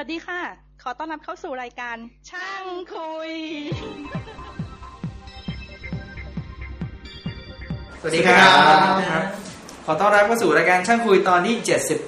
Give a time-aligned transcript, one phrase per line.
[0.00, 0.40] วัสดีค่ะ
[0.82, 1.96] ขอต้อนรับเข้าสู่รายการ
[2.30, 3.32] ช่างคุย
[8.00, 8.36] สวัสดีครั
[9.20, 9.22] บ
[9.86, 11.54] ขอต้อนรับเข้าสู่รายการช่างคุยตอนที่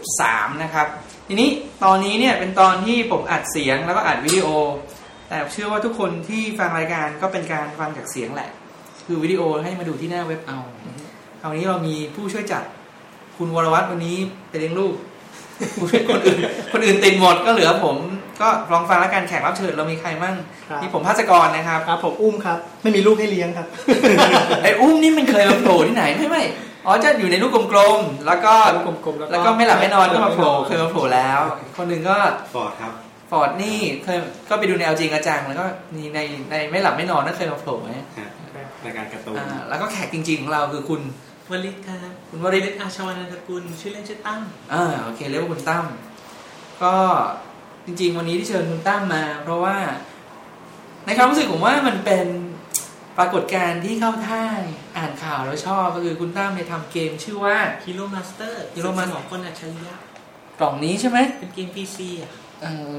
[0.05, 0.87] 73 นะครับ
[1.29, 1.51] ทีนี้
[1.85, 4.47] ตอนนี้เนี่ยเป็นตอนที่ผมอัดเสียงแล้วก็อัดวิดีโอ
[5.29, 8.51] แต่เชื่อว่าทุกคนที่ฟังรายการก็เป็นการฟังจากเสียงแหละ
[9.07, 10.59] คือวิดีโอให้มาดูที่หน้าเว็บเอา
[11.41, 12.65] คราวนี้เรามีผู้ช่วยจัด
[13.37, 14.17] คุณวรวัตรวันนี้
[14.49, 14.95] ไปเลี้ยงลูก
[16.11, 16.39] คนอื่น
[16.73, 17.97] คนอื่นติดหมดก็เหลือผม
[18.41, 20.35] ก็ลองฟังแล้วกันแขกรับเชิญเรามีใครมั่ง
[20.71, 23.67] ครับมีผมภาสกรนะครับครับ ผมอุ้มครับ ไม่มีลูกให้เลี้ยงครับ
[24.63, 26.43] ไอ้อุ้มนี่มันเคยมาโผล่ที่ไหนไม่ไม่
[26.87, 31.41] อ๋อจะอยู่ในลูกกลมๆแล้วก็ลูกกลมๆแล้วก็แล้วก็ไม่หลับไม่นอนก็มาโผล่ไม่นอนเคยมาโผล่แล้ว
[31.77, 32.17] คนหนึ่งก็
[32.55, 32.93] ฟอร์ดครับ
[33.31, 34.19] ฟอร์ดนี่เคย
[34.51, 35.65] ก็ไปดูในเอาจริงอาจังแล้วก็
[35.97, 36.19] มีใน
[36.51, 38.29] ในไม่หลับไม่นอนนั่นเคยมาโผล่ไหมฮะ
[38.85, 41.01] รายการการ์ตูนอ่าแล้วก็แขกจริงๆของเราคือคุณ
[41.51, 45.85] วลิตครับ คุณวริศศอาชวานันทกุลชื่อเล่นชื่อตั้มอ่าโอเคเรียกว่าคุณตั้ม
[46.83, 46.95] ก็
[47.87, 49.77] จริง ๆ วันนี้ที่เชิญคุณตั้มมา เพราะว่า
[51.05, 52.27] ในความรู้สึกผมว่ามันเป็น
[53.19, 54.45] ปรากฏการณ์ที่เข้าท่า
[54.97, 59.97] อ่านข่าวแล้วชอบก็คือคุณตั้มเนี่ยทำเกมชื่อว่าฮีโร่มาสเตอร์ Hero Master ของคนอัจฉริยะ
[60.61, 62.31] กล่องนี้ใช่ไหมเป็นเกม PC อะ
[62.63, 62.93] เออ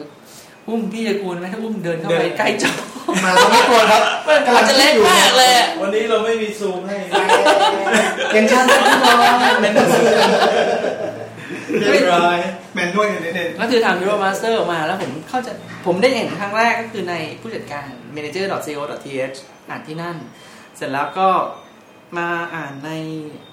[0.70, 2.72] อุ้มพี่จะกลัวไหมถ้าอุ้มเดินเข้าเดิไปนใกล้จอ
[3.23, 6.98] มาเราไม่กลัวครับมันอาจจะเล็กมากเลยอะวันนี้เราไม่มีซูมให้
[8.36, 9.88] ยังชันสักหน่อยแมนนวล
[11.92, 12.38] เรียบร้อย
[12.76, 15.48] แมนนวลอย่างเด่นก็คือทำ Hero Master ออกมาแล้วผมเข้าใจ
[15.86, 19.38] ผมได้เห็นครั้งแรกก็คือในผู้จัดการ manager.co.th
[19.70, 20.16] อ่านที่นั่น
[20.78, 21.30] เสร็จแล้วก็
[22.18, 22.90] มาอ่านใน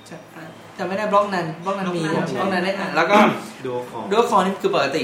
[0.09, 0.17] จะ
[0.79, 3.17] จะไม่ได้บล็อกนั้นบล็อกนั้นมีบล็อกนั้นได้อ่านแล้วก็
[3.67, 5.03] ดูของด้วยคอนี่คือปกติ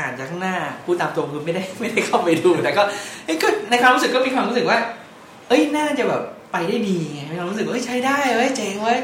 [0.00, 2.82] อ่านจากข้างหน้าพูดตามตรงคือไม่ได้ไม่ได้เข้าไปดู แต่ก็
[3.24, 4.78] เอ้ยก็ในความรู้สึกก็มีความรู้สึกว่า
[5.48, 8.98] เอ้ยน่าจะแบบไปได้ดีไงมีความรู้สึกว่าเอ้ยใช้ได้เว้ยเจ๋งเว้ย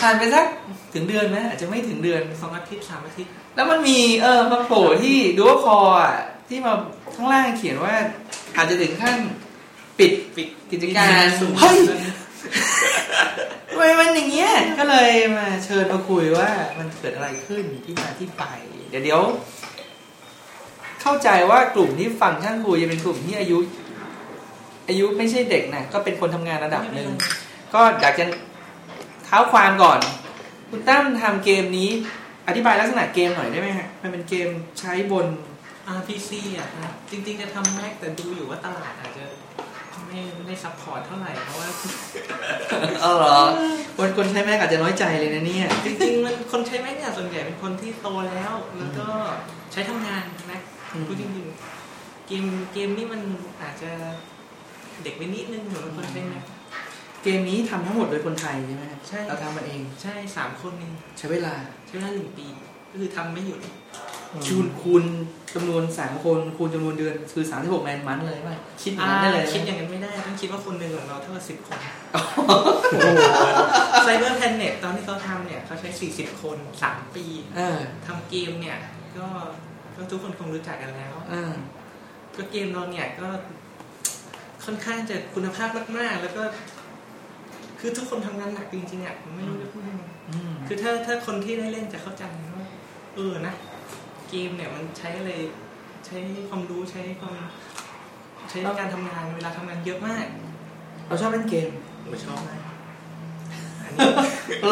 [0.00, 0.46] ผ่านไปสัก
[0.94, 6.14] ถึงเดือนไหมอาจจะไม่ถึงเดือนสองอาทิตย์สามอาทิตย์ แล้วมันมีเออมาโผล่ที่ดูว่าคออะ
[6.48, 6.74] ที่มา
[7.14, 7.94] ข้างล่างเขียนว่า
[8.56, 9.16] อาจจะถึงขั้น
[9.98, 11.08] ปิดปิดกิจการ
[11.40, 11.76] สูงเฮ้ย
[13.70, 18.44] ทำไมมันอย่างเงี้ยก็เลยมาเชิญมาคุยว่ามันเกิดอะไรขึ้นที่มาที่ไป
[18.90, 19.22] เดี๋ยวเดี๋ยว
[21.02, 23.58] เข้าใจว่ากลุ่มที่ฟังช่างคุยจะเป็นกลุ่มที่อายุ
[24.88, 27.10] อายุไม่ใช่เด็กนะก็เป็นคนทำงานระดับหนึ่ง
[27.74, 28.24] ก็อยากจะ
[29.24, 29.98] เท้าความก่อน
[30.70, 31.90] คุณตั้มทำเกมนี้
[32.48, 34.48] อธิบายลักษณะเกมหน่อยได้ไหมฮะมันเป็นเกม
[34.80, 35.26] ใช้บน
[35.86, 39.24] อาร์พีซีอะครับจริง ๆ จะทำแม็กแต่ดูอยู่ว่าตลาดอาจจะ
[40.06, 41.68] ไม่ไม่ support เท่าไหร่เพราะว่า
[43.02, 43.38] เออเหรอ
[43.96, 49.08] คนคนใช้ Mac อาจจะน้อยใจเลยนะเนี่ย จริงๆมันคนใช้ Mac เนี่ยส่วนใหญ่เป็นคนที่โตแล้ว แล้วก็
[49.72, 50.71] ใช้ทำงาน Mac อืม
[51.08, 53.20] พูดจริงๆเกมเกมนี่มัน
[53.62, 53.90] อาจจะ
[55.02, 56.44] เด็กไปนิดนึงเหมือนคนใช้ Mac
[57.22, 61.54] เกมนี้ทำทั้งหมดโดยคนไทยใช่ไหมฮะใช่เราทำมันเอง ใช่สามคนเองใช้เวลา
[61.86, 62.46] ใช้เวลาหนึ่งปี
[62.90, 63.60] ก็คือทำไม่หยุด
[64.46, 65.04] คูณคูณ
[65.54, 71.78] จำนวนสามคนคูณจำนวนเดือนคือสามสิบหกแมนมันเลยป่ะคิดอย่างนั้นได้เลยคิดอย่างนั้นไม่ได้ต้องคิดว่าคนหนึ่งของเราเท่ากับสิบคน
[72.14, 72.22] อ๋อ
[74.04, 77.26] ไซเบอร์แพนเน็ตตอนที่เขาทำเนี่ยเขาใช้สี่สิบคนสามปี
[77.56, 78.78] เออทำเกมเนี่ย
[79.18, 79.26] ก็
[79.96, 81.52] ก็ทุกคนคงรู้จักกันแล้วเออ
[82.36, 83.28] ก็เกมเราเนี่ยก็
[84.64, 86.42] ค่อนข้างจะคุณภาพมากๆ แล้วก็
[87.80, 92.66] คือทุกคนทำงานหนักจริงๆอะผมไม่รู้จะพูดยังไงอืมคือถ้าถ้าคนที่ได้เล่นจะเข้าใจว่า
[93.14, 93.54] เออนะ
[94.30, 95.30] เกมเนี่ยมันใช้อะไร
[96.06, 96.16] ใช้
[96.48, 97.34] ความรู้ใช้ความ
[98.50, 100.26] ใช้การทำงานเวลาทำงานเยอะมาก
[101.06, 101.68] เราชอบเล่นเกม
[102.02, 102.60] ผมชอบมาก
[103.84, 104.08] อันนี้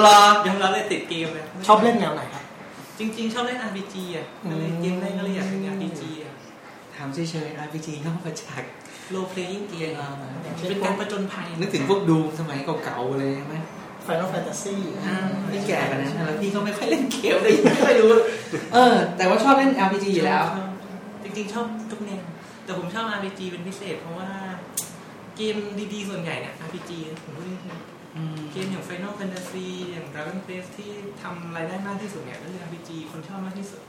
[0.04, 2.39] รอยังรับเลยติดเกมเลยๆชอบเล่นแนวไหนครับ
[3.00, 6.34] จริง ๆ ชอบเล่น RPG อะก็เลยอืมเกมแรกก็เลยอยากเป็น RPG อะ
[6.96, 8.62] ถามเฉยๆ RPG นอกมาจาก
[9.14, 10.08] role playing เกมอ่า
[10.68, 13.56] เป็นการประจนภัยนึกถึงพวกดูสมัยเก่าๆเลยใช่ไหม
[14.06, 15.16] Final Fantasy อ่า
[15.50, 18.12] ไม่แก่กันนะแล้วพี่ก็ไม่ค่อยเล่นเกมเลยไม่ค่อยรู้
[18.74, 20.68] เออ แต่ว่าชอบเล่น RPG อยู่แล้วชอบ
[21.24, 22.22] จริงๆ ชอบทุกแนว
[22.64, 24.30] แต่ผมชอบ RPG เป็นพิเศษเพราะว่า
[25.36, 25.56] เกม
[25.94, 26.90] ดีๆ ส่วนใหญ่เนี่ย RPG
[27.24, 27.80] ผมพูดจริงๆอืม
[28.52, 30.90] เกมอย่าง Final Fantasy อย่าง Dragon Quest ที่
[31.22, 33.80] ทำรายได้มากที่สุดเนี่ยก็คือ RPG คนชอบมากที่สุด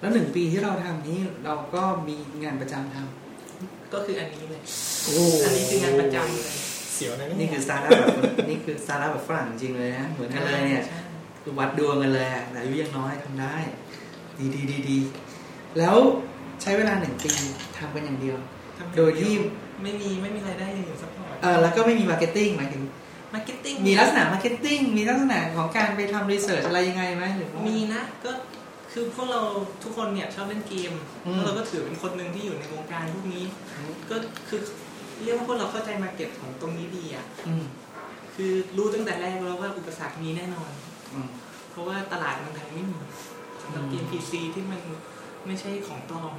[0.00, 2.96] แล้วหนึ่งปีที่เราทำนี้เราก็มีงานประจำท
[3.92, 4.60] ก็คืออันนี้เลย
[5.04, 6.54] โอ้อันนี้คืองานประจำเลย
[6.94, 10.98] เสียวนะำนี่นี่คือสตาร์ทอัพแบบนี่คือสตาร์ทอัพแบบฝรั่งจริงเลยนะเหมือนกันเลยเนี่ยใช่
[11.42, 13.56] คือวัดดวงกันเลยอะแต่อายุยังน้อยทำได้
[14.38, 14.98] ดีดีดีดี
[15.78, 15.96] แล้ว
[16.62, 17.32] ใช้เวลาหนึ่งปี
[17.78, 18.36] ทำกันอย่างเดียว
[18.78, 19.32] ทำโดยที่
[19.82, 22.82] ไม่มีไม่มีรายได้อย่างอื่น support เออแล้วก็ไม่มี marketing หมายถึง
[23.34, 28.30] marketing มีลักษณะ marketing มีลักษณะของการไปทำ research อะไรยังไงไหมหรือว่ามีนะก็
[28.92, 29.40] คือพวกเรา
[29.82, 30.92] ทุกคนเนี่ยชอบเล่นเกม
[31.26, 33.44] อืมแล้วเราก็ถือเป็นคนหนึ่งที่อยู่ในวงการพวกนี้
[34.10, 34.16] ก็
[34.48, 34.60] คือ
[35.22, 37.64] เรียกว่าพวกเราเข้าใจมาเก็ตของตรงนี้ดีอะอืม
[38.34, 40.70] คือรู้ตั้งแต่แรกแล้วว่าอุปสรรคมีแน่นอน
[41.14, 41.28] อืม
[41.70, 42.98] เพราะว่าตลาดเมืองไทยไม่มี
[43.62, 44.80] สำหรับอืมเกมพีซีที่มัน
[45.46, 46.34] ไม่ใช่ของปลอม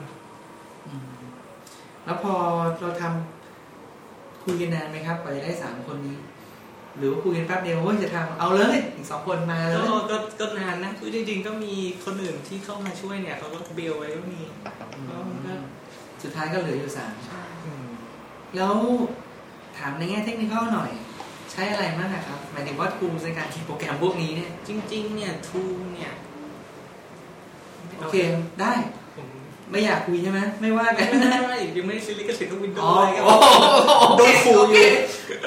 [2.05, 2.33] แล้วพอ
[2.79, 6.17] เราทำคุยกันนานไหมครับกว่าจะได้สามคนนี้
[6.97, 11.73] หรือว่าคุยกันแป๊บเดียวเฮ้ยจะทำเอาเลยอีกสองคนมาเลก็ยก็ก็นานนะคือจริงๆก็มี
[12.05, 14.41] คนอื่นที่เข้ามาช่วยเนี่ยเขาก็เบลไว้ก็มี
[15.09, 15.53] ก็ก็
[16.23, 17.43] สุดท้ายก็เหลืออยู่สามใช่
[18.55, 18.75] แล้ว
[19.77, 20.91] ถามในแง่เทคนิคหน่อย
[21.51, 25.63] ใช้อะไรบ้างอะครับหมายถึงว่า tools ในการเขียนโปรแกรมพวกนี้เนี่ย จริง ๆ เนี่ยทู
[25.93, 26.13] เนี่ย
[27.99, 28.15] โอเค
[28.61, 29.04] ได้ผม
[29.71, 34.87] ไม่อยากคุยใช่ไหมไม่ว่ากันไม่ได้ยังไม่ได้ซื้อลิขสิทธิ์ของวินโดอ๋อว์อะไรก็โอ้โหโดนขู่อยู่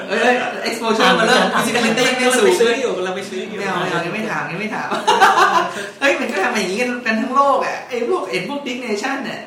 [0.09, 0.35] เอ้ย
[0.67, 4.89] exposure มาเริ่ม visibility ไม่เราสูไปงซื้ออยู่เราไปซื้ออยู่ไม่เอาไม่เอายังไม่ถามยังไม่ถาม
[5.99, 9.41] เฮ้ยมันก็ทำอย่างนี้กันกันทั้งโลกอะไอ้พวกเอ็นพวก Diggnation เนี่ย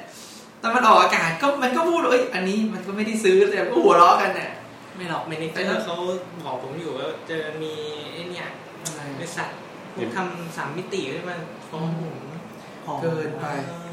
[0.63, 4.51] ตอนมันออกอากาศก็มันก็พูดว่าเอ้ยอันนี้มันก็ไม่ได้ซื้อแต่ก็หัวเราะกันเนี่ย
[4.97, 5.97] ไม่หรอกเมนเจอร์เขา
[6.45, 7.73] บอกผมอยู่ว่าเจอมี
[8.13, 8.49] ไอ้เนี่ย
[8.85, 9.49] อะไรบริษัท
[9.95, 11.37] พวกทำสามมิติขึ้นมา
[11.71, 13.47] ฟ้องผมเกินไป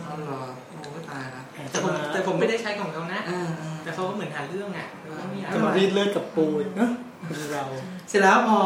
[0.04, 0.69] เอาเหรอโอ้ก็
[1.13, 6.91] ตายละแต่ผมแต่ผมไม่ได้ใช้ของเขานะอ่าอ่าแต่เขาก็เหมือนหาเรื่องอะแล้วก็ไม่อยากจะมารีดเลือดกับปูอีกเนอะ
[7.27, 7.63] เป็นเรา
[8.09, 8.59] เสร็จแล้วพอ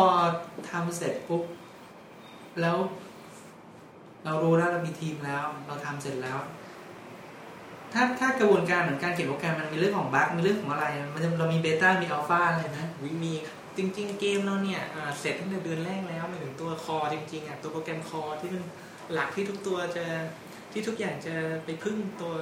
[0.71, 1.43] ทำเสร็จปุ๊บ
[2.61, 2.77] แล้ว
[4.25, 6.39] เรารู้แล้วเรามีทีมแล้ว เราทำเสร็จแล้ว
[7.93, 13.33] ถ้าถ้ากระบวนการเหมือนการเขียนโปรแกรมมันมีเรื่องของบั๊กมีเรื่องของอะไร มันจะเรามีเบต้ามีอัลฟาอะไรนะวิมี
[13.77, 18.63] จริง ๆ เกมเราเนี่ยอ่าเสร็จตั้งแต่เดือนแรกแล้วมาถึงตัวคอจริงๆอะตัวโปรแกรมคอที่มัน
[19.13, 20.05] หลักที่ทุกตัวจะ
[20.73, 21.35] ที่ทุกอย่างจะ
[21.65, 22.33] ไปพึ่งตัว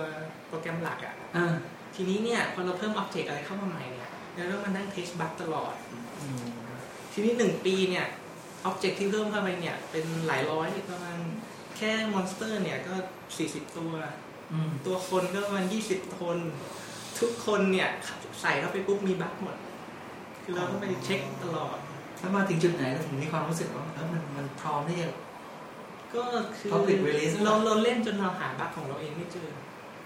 [0.47, 1.53] โปรแกรมหลักอะอ่า
[1.95, 5.73] ทีนี้เนี่ยพอเราเพิ่มอ็อบเจกต์อะไรเข้ามาใหม่เนี่ยเราต้องมานั่ง test bug ตลอด
[7.13, 8.05] ทีนี้หนึ่งปีเนี่ย
[8.65, 11.19] object ที่เพิ่มเข้าไปเนี่ย เป็นหลายร้อยประมาณ
[11.77, 12.93] แค่ monster เนี่ยก็
[13.35, 13.91] 40ตัว
[14.51, 16.37] อืมตัวคนก็ประมาณ20คน
[17.19, 17.89] ทุกคนเนี่ย
[18.41, 19.55] ใส่เข้าไปปุ๊บมี bug หมด
[20.43, 21.77] คือเราต้องไปเช็คตลอด
[22.19, 25.07] แล้วมาถึงจุดไหนเราถึงมีความรู้สึกว่าเออมันมันพร้อมที่จะ
[26.15, 26.23] ก็
[26.57, 29.49] คือ Public release เราเราเล่นจนเราหา bug ของเราเองไม่เจอ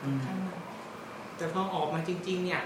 [0.03, 0.49] อืมข้างใน
[1.37, 2.61] แต่พอออกมาจริง ๆ เนี่ย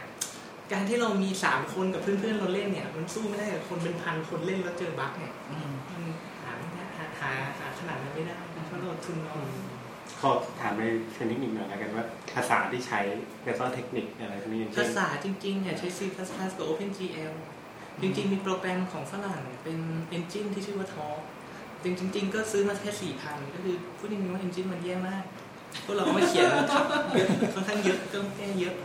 [0.71, 6.03] การที่เรามีสามคนกับเพื่อนๆเราเล่นเนี่ย มันสู้ไม่ได้กับคนเป็นพันคนเล่นแล้วเจอบั๊กเนี่ยอืมมัน
[6.43, 8.37] หาไม่ได้หาหาหาขนาดนั้นไม่ได้
[8.67, 9.49] เพราะเราทุนน้อย
[10.21, 10.31] ขอ
[10.61, 10.83] ถามใน
[11.13, 12.05] เทคนิคหนึ่งหน่อยแล้วกันว่า
[12.35, 12.99] ภาษาที่ใช้
[13.45, 16.23] แล้วก็เทคนิคอะไรพวกนี้อย่างภาเช่นษาจริงๆเนี่ยใช้ C++ กั
[16.63, 17.33] บ OpenGL
[18.01, 19.77] จริงๆ มีโปรแกรมของฝรั่งเป็น
[20.17, 21.21] engine ที่ชื่อว่า Talk
[21.83, 25.23] จริงๆก็ซื้อมาแค่สี่พันก็คือพูดจริงๆว่า engine มันแย่มาก
[25.85, 26.83] พวกเราก็มาเขียนทับ
[27.13, 28.75] เยอะค่อนข้างเยอะก็แก้เยอะ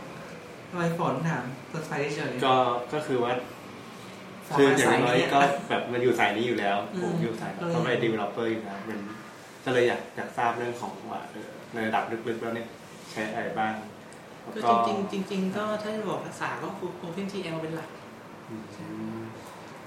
[0.69, 2.55] ทำไมฝนถามสดใสเฉยก็
[2.93, 3.33] ก็คือว่า
[4.47, 5.39] ฝนคือมาอย่างสายน้อยนี้ก็
[5.69, 8.99] แบบมันอยู่สายนี้อยู่แล้วอืมผมอยู่สายก็เลยเขาเป็น developer อยู่แล้วมัน
[9.65, 12.67] ก็เลยอยากอยากทราบเรื่องของว่าเออในระดับลึกๆแล้วเนี่ย
[13.11, 13.73] ใช้อะไรบ้าง
[14.41, 17.89] แล้วก็จริงๆจริงๆก็ถ้าจะบอกภาษาก็คือ OpenGL เป็นหลัก
[18.49, 18.55] อื
[19.19, 19.21] ม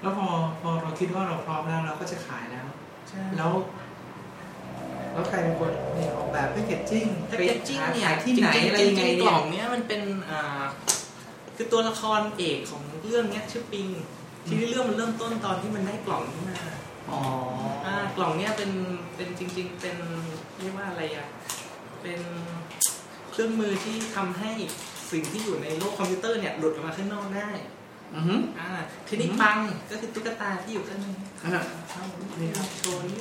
[0.01, 0.27] แล้วพอ
[0.61, 2.78] พอเราคิดว่าเราพร้อมแล้วเราก็จะขายแล้วใช่
[3.37, 3.53] แล้ว
[5.13, 10.63] แล้วใครเป็นคนเนี่ยออกแบบแพคเกจจิ้งแพคเกจจิ้งเนี่ยขายที่ไหนจริงๆอะไรยังไงจริๆกเนี่ล่ยองเนี้ยมันเป็นอ่า
[11.55, 13.87] คือตัวละครเอกของเรื่องเนี้ยชื่อปิง
[14.47, 16.59] ทีนี้เรื่องมันเริ่มต้นตอนที่มันได้กล่องขึ้นมา
[17.11, 17.19] อ๋อ
[17.85, 18.71] อ่ากล่องเนี้ยเป็น
[19.15, 19.97] เป็นจริง ๆ เป็น
[20.59, 21.27] เรียกว่าอะไรอะ
[22.01, 22.21] เป็น
[23.31, 24.51] เครื่องมือที่ทำให้
[25.11, 27.49] สิ่งที่อยู่ในโลกคอมพิวเตอร์เนี่ยหลุดออกมาข้างนอกได้
[28.15, 28.69] อือฮึอ่า
[29.07, 29.57] ทีนี้ปัง
[29.91, 31.07] ก็คือตุ๊กตาที่อยู่ข้างใน
[31.43, 32.01] อ่าเอา
[32.41, 33.17] นี่ครับโชว์นี่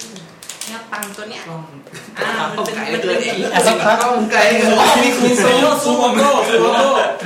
[0.64, 1.62] เนี่ยปังตัวเนี้ยกล้อง
[2.18, 4.72] อ่ามันเป็นไกลมันเกิเป็นนอีกสักพักกล้องไกลเกิน
[5.04, 6.80] มีคุณซูมซูมโลซูมโล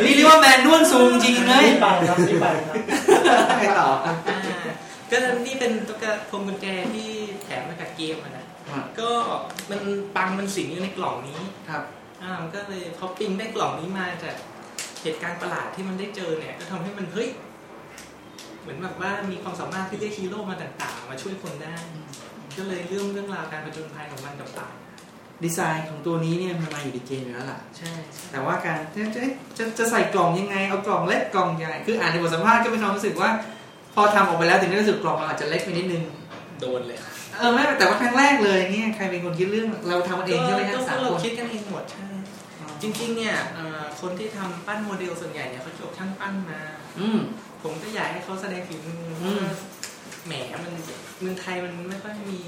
[0.07, 2.75] นี่เรียกว่าแมนนวลซูมจริงเลยนี่ไปครับนี่ไปครับ
[3.59, 4.15] ใครต่ออ่า
[5.11, 5.17] ก็
[5.47, 7.09] นี่เป็นตุ๊กตาพวงกุญแจที่
[7.43, 9.11] แถมมากับเกมอะนะอะก็
[9.71, 9.81] มัน
[10.17, 11.83] ปังมันสิงอยู่ในกล่องนี้ครับ
[12.23, 14.35] อ่ามันก็เลยพอปิงได้กล่องนี้มาจาก
[15.03, 17.29] เหตุการณ์ประหลาดที่มันได้เจอเนี่ยก็ทำให้มันเฮ้ย
[18.63, 21.75] เหมือนแบบว่ามีความสามารถที่เรียกฮีโร่มาต่างๆ มาช่วยคนได้
[22.57, 24.75] ก็เลยเรื่องเรื่องราวการประจนภัยของมันกับต่าง
[25.45, 29.21] ดีไซน์ของตัวนี้เนี่ยมันมาอยู่ในเกมอยู่แล้วล่ะใช่ใช่ แต่ว่าการจะจะ
[29.59, 33.31] จะจะใส่กล่องยังไง เอากล่องเล็กกล่องใหญ่ คืออ่านในบทสัมภาษณ์ก็มีความรู้สึกว่า
[33.95, 36.03] พอทำออกไปแล้วถึงได้รู้สึกกล่องมันอาจจะเล็กไปนิดนึง
[36.61, 36.99] โดนเลย
[37.39, 42.07] เออไม่แต่ว่าครั้งแรกเลยเนี่ยใครเป็นคนคิดเรื่องเราทำมันเองใช่ไหมก็ทั้งสามเราคนคิดกันเองหมดใช่
[42.83, 46.61] จริง ๆ เนี่ยเอ่อคนที่ทำปั้นโมเดลส่วนใหญ่เนี่ยเขาจบช่างปั้นมา
[47.01, 47.19] อืม
[47.63, 49.47] ผมก็อยากให้เขาแสดงฝีมืออม
[50.27, 50.33] แหม
[50.65, 50.73] มัน
[51.21, 52.41] เมืองไทยมันไม่ค่อยมี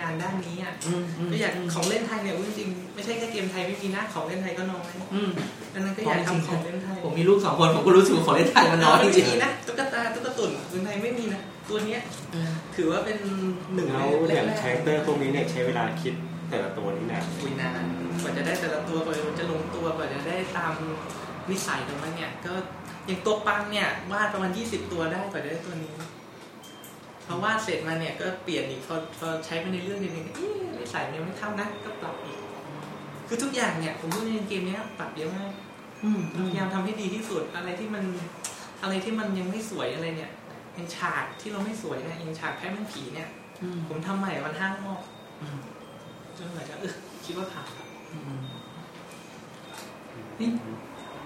[0.00, 5.30] งานด้านนี้อะอืมมก็อยากของเล่นไทยเนี่ยจริงๆไม่ใช่แค่เกมไทยไม่มีนะของเล่นไทยก็น้อยอืม
[5.74, 13.18] ดังนั้นก็อยากทำของเล่นไทยผมมีลูกสองคนผมก็รู้สึกว่าของเล่นไทยมันน้อยจริงไม่มีนะตุ๊กตาตุ๊กตาตุ่นเมืองไทยไม่มีนะตัวเนี้ยๆเออถือว่าเป็น
[13.74, 16.14] หนึ่งแล้วในอย่างแรกๆ character พวกนี้เนี่ยใช้เวลาคิด
[16.50, 17.82] แต่ละตัวนี้นานคุยนาน
[18.22, 20.72] กว่าจะได้แต่ละตัวกว่าจะลงตัวกว่าจะได้ตาม
[21.50, 22.52] นิสัยของมันเนี่ย ก็
[23.06, 25.92] อย่างตัวปังเนี่ยวาดประมาณ20ตัวได้กว่าจะได้ตัวนี้
[27.26, 30.26] พอวาดเสร็จมาเนี่ยก็เปลี่ยนอีกพอพอใช้ไปในเรื่องนึงเอ๊ะ
[30.78, 32.38] นิสัยมันยังไม่เท่านะก็ปรับอีก
[33.28, 35.52] คือทุกอย่างเนี่ย ผมพูดในเกมเนี้ยปรับเยอะมาก
[36.04, 38.04] อืมพยายามทำให้ดีที่สุดอะไรที่มัน
[38.82, 40.32] อะไรที่มันยังไม่สวยอะไรเนี่ย
[40.74, 43.28] อย่างฉากที่เราไม่สวยเนี่ยอย่างฉากแพ้แม่งผีเนี่ย
[43.62, 45.00] อืมผมทำใหม่วันห้ารอบ
[45.40, 45.58] อืม
[46.36, 48.40] จนเหมือนจะเออคิดว่าผ่านครับอืม
[50.40, 50.48] นี่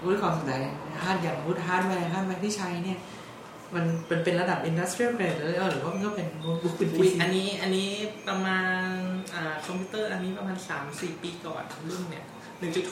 [0.05, 0.53] วุฒิความสนใจ
[1.03, 2.99] hard อย่างวุฒิฮาร์ดแวร์ฮาร์ดแวร์ที่ใช้เนี่ย
[3.75, 7.91] มันเป็นเป็นระดับ industrial grade เลยหรือว่ามันก็เป็นโน้ตบุ๊กเป็นอุ๊ย PC อันนี้อันนี้
[8.29, 8.89] ประมาณ
[9.35, 12.25] อ่าคอมพิวเตอร์อันนี้ประมาณ3 4ปีก่อนรุ่นเนี่ย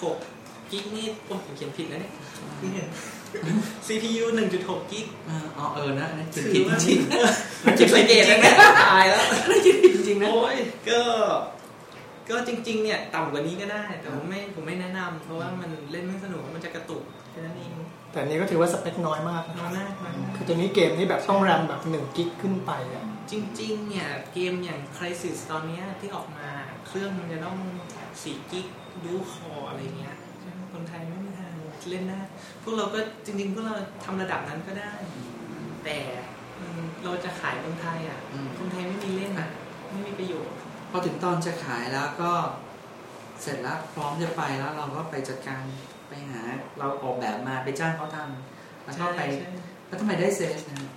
[0.01, 2.13] 1.6 gig นี่ผมเขียนผิดนะเนี่ย
[2.63, 2.89] นี่เห็น
[3.87, 4.25] CPU
[4.59, 6.99] 1.6กิกอ่าอ๋อเออนะอันนั้นผิดถืผิอดว่าจริง
[7.77, 10.57] เก็บสังเกตแล้วเนี่ยตายแล้วๆอันนั้นผิดผิดจริงๆนะโอ้ย
[10.89, 11.01] ก็
[12.31, 17.73] ก็จริงๆ เนี่ยต่ำกว่านี้ก็ได้ แต่ผมไม่ผมไม่แนะนำเพราะว่ามันเล่นไม่สนุกมันจะกระตุกแค่นั้นเอง
[18.13, 26.49] แต่อันนี้ก็ถือว่าสเปคน้อยมากนะน้อยมากน้อยมากคือตัวนี้เกมนี่แบบต้องแรมแบบหนึ่งกิกขึ้นไปอะจริง ๆ เนี่ยเกมอย่าง Crisis ตอนเนี้ยที่ออกมา
[26.87, 27.59] เครื่องมันจะต้อง
[28.09, 28.67] 4กิก
[29.05, 31.53] ดูคออะไรเงี้ยใช่ไหมคนไทยไม่มีทาง
[31.91, 32.21] เล่นได้
[32.63, 34.93] พวกเราก็จริงๆพวกเราทำระดับนั้นก็ได้
[35.85, 35.99] แต่
[36.59, 39.51] อืมเราจะขายคนไทยอะอืมคนไทยไม่มีเล่นอะ
[39.91, 40.57] ไม่มีประโยชน์
[40.91, 42.33] พอถึงตอนจะขายแล้วก็
[43.43, 45.63] เสร็จแล้วพร้อมจะไปแล้วเราก็ไปจัดการ
[46.09, 46.41] ไปหา
[46.79, 49.51] เราออกแบบมาไปจ้างเขาทำแล้วก็ไปใช่
[49.87, 50.91] แล้วทำไมได้เซสนะฮะ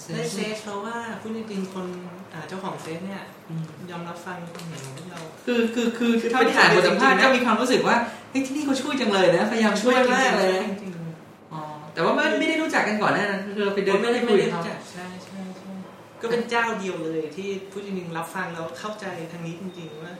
[0.00, 1.86] ใช่ได้เซสเพราะว่าพูดจริงๆคน
[2.32, 7.96] อ่าเจ้าของเซสเนี่ยอืมยอมรับฟังความเห็นของพวกเราคือคือคือเท่าที่อ่านบทสัมภาษณ์ก็มีความรู้สึกว่า
[8.30, 11.60] เฮ้ยที่นี่เขาช่วยจังเลยนะพยายามช่วยมากเลยนะจริงๆอ๋อ
[11.94, 15.72] แต่ว่าไม่ไม่ได้รู้จักกันก่อนหนานั้นคือเราไปเดินไม่ได้คุไม่ยได้กับเขา รู้จักใช่ใช่ใช่
[16.20, 20.14] ก็เป็นเจ้าเดียวเลยที่พูดจริงๆรับฟังแล้วเข้าใจทางนี้จริง ๆ ว่า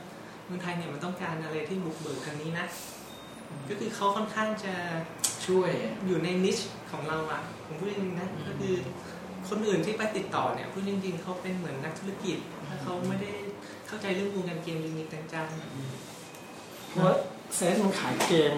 [0.45, 2.67] เมืองไทยเนี่ยมันต้องการอะไรที่บุกเบิกทางนี้นะ
[3.69, 4.73] ก็คือเขาค่อนข้างจะ
[5.45, 5.71] ช่วย
[6.05, 6.57] อยู่ในนิช
[6.91, 8.75] ของเราอะผมพูดจริงๆนะก็คือ
[9.49, 13.31] คนอื่นที่ไปติดต่อเนี่ยพูดจริงๆเขาเป็นเหมือนนักธุรกิจถ้าเขาไม่ได้
[13.87, 17.15] เข้าใจเรื่องวงการเกมจริงๆจังๆเพราะว่า
[17.55, 18.53] เซสมันขายเกม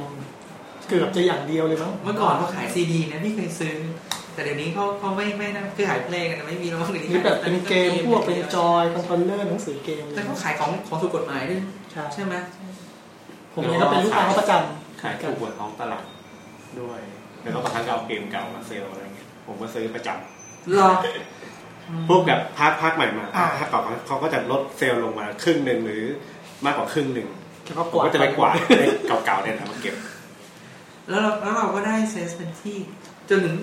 [0.87, 3.75] เกือบจะอย่างเดียวเลยมั้งเมื่อก่อนเขาขายซีดีนะพี่เคยซื้อ
[4.33, 11.61] แต่เดี๋ยวนี้เขาเขาไม่ไม่นะคือขายเพลงกันแต่ไม่มีแล้วมั้งเดี๋ยวนี้มีแบบเป็นเกมพวกเป็นจอย controller หนังสือเกมแต่เขาขายของของถูกกฎหมายด้วย
[11.91, 12.35] ใช่ใช่ไหม
[13.53, 16.03] ผมเองก็เป็นลูกค้าเขาประจำขายถูกกว่าท้องตลาด
[16.79, 16.99] ด้วย
[17.41, 20.89] แล้วก็บางครั้งก็เอาเกมเก่ามาเซลล์อะไรเงี้ยผมก็ซื้อประจำรอ
[22.07, 26.03] พวกแบบภาคภาคใหม่มาอ่าภาคเก่าเขาก็จะลดเซลล์ลงมาครึ่งหนึ่งหรือ
[26.65, 27.27] มากกว่าครึ่งหนึ่ง
[27.65, 28.87] แล้วก็ผกมวาดก็จะไปกวาดไอ้
[29.25, 29.95] เก่าๆเนี่ยนะมาเก็บ
[31.09, 32.77] แล้วเราแล้วเราก็ได้เซสเป็นที่
[33.29, 33.55] จนถึง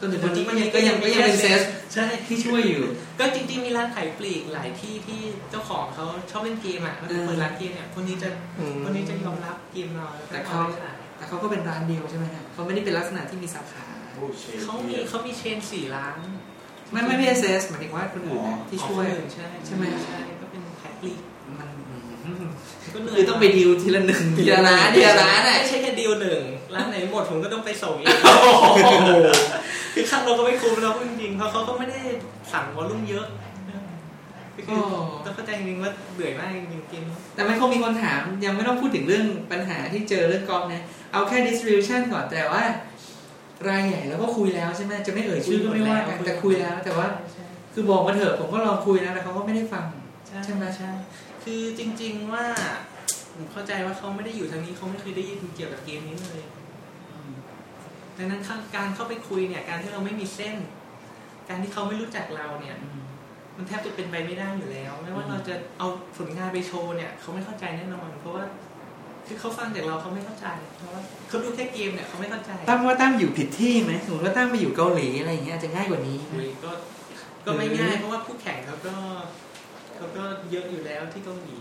[0.00, 1.60] จนถึงวันนี้จก็ริยังงๆก็ยังก็ยังเป็นเซส
[1.94, 2.82] ใช่ที่ช่วยอยู่
[3.18, 13.84] ก็จริงๆมีร้านขายปลีกหลายที่ที่เจ้าของเขาชอบเล่นเกมอะก็คือเปิดร้านเกมเนี่ยคนนี้จะอืมคนนี้จะยอมรับเกมเราล้วก็แต่เขาอไปขายแต่เขาก็เป็นร้านเดียวใช่ไหมฮะเขาไม่ได้เป็นลักษณะที่มีสาขา
[14.64, 16.16] เขามีเขามีเชนสี่ร้าน
[16.92, 21.20] ไม่ไม่ไม่เซสหมายถึงว่าคนอื่นนะที่ช่วยของคนอื่นใช่ใช่ไหมใช่ก็เป็นขายปลีก
[21.58, 21.68] มัน
[22.24, 22.48] อืม
[22.94, 26.40] ก็เหนื่อยคือต้องไปดีลทีละหนึ่งทีละร้านทีละร้านอะไม่ใช่แค่เดียวหนึ่ง
[26.74, 28.16] ร้านไหนหมดผมก็ต้องไปส่งอีก
[29.98, 32.00] คือขั้นเราก็ไม่คุ้มเราจริงๆเพราะเขาก็ไม่ได้
[32.52, 33.26] สั่งวอลลุ่มเยอะ
[34.56, 34.80] ก็คือ
[35.24, 42.62] ต้องเข้าใจจริงๆว่าเบื่อมากจริงๆเกมนี้แต่มันคงมีคนถามยังไม่ต้องพูดถึงเรื่องปัญหาที่เจอเรื่องกอล์ฟนะ เอาแค่ distribution ก่อนแต่ว่า
[43.68, 49.84] รายใหญ่แล้วก็คุยแล้วใช่ไหมจะไม่เอ่ยชื่อก็ไม่ว่ากันแต่คุยแล้วแต่ว่าใช่คือบอกมาเถอะผมก็ลองคุยแล้วแต่เขาก็ไม่ได้ฟัง
[50.28, 50.90] ใช่ใช่ไหมใช่
[51.44, 52.44] คือจริง ๆว่า
[53.32, 56.42] ผมเข้าใจว่าเขาไม่ได้อยู่ทางนี้เขาไม่เคยได้ยินเกี่ยวกับเกมนี้เลย
[58.18, 58.42] ดังนั้น
[58.76, 60.56] การเข้าไปคุยเนี่ย การที่เราไม่มีเส้น
[61.48, 62.76] การที่เขาไม่รู้จักเราเนี่ย
[63.56, 68.44] มันแทบจะเป็นไปไม่ได้อยู่แล้ว ไม่ว่าเราจะเอาผลงานไปโชว์เนี่ย เขาไม่เข้าใจแน่นอนเพราะว่า
[69.26, 70.46] คือเขาฟังจากเราเขาไม่เข้าใจ
[70.76, 76.70] เพราะว่าเขาดูแค่เกมเนี่ยเขาไม่เข้าใจตั้มว่าตั้มอยู่ผิดที่ไหมสมมติว่าตั้มไปอยู่เกาหลีอะไรอย่างเงี้ยอาจจะง่ายกว่านี้คุยก็
[77.46, 78.94] ก็ไม่ง่ายเพราะว่าคู่แข่งเขาก็
[79.96, 81.56] เขาก็เยอะอยู่แล้วที่เกาหลี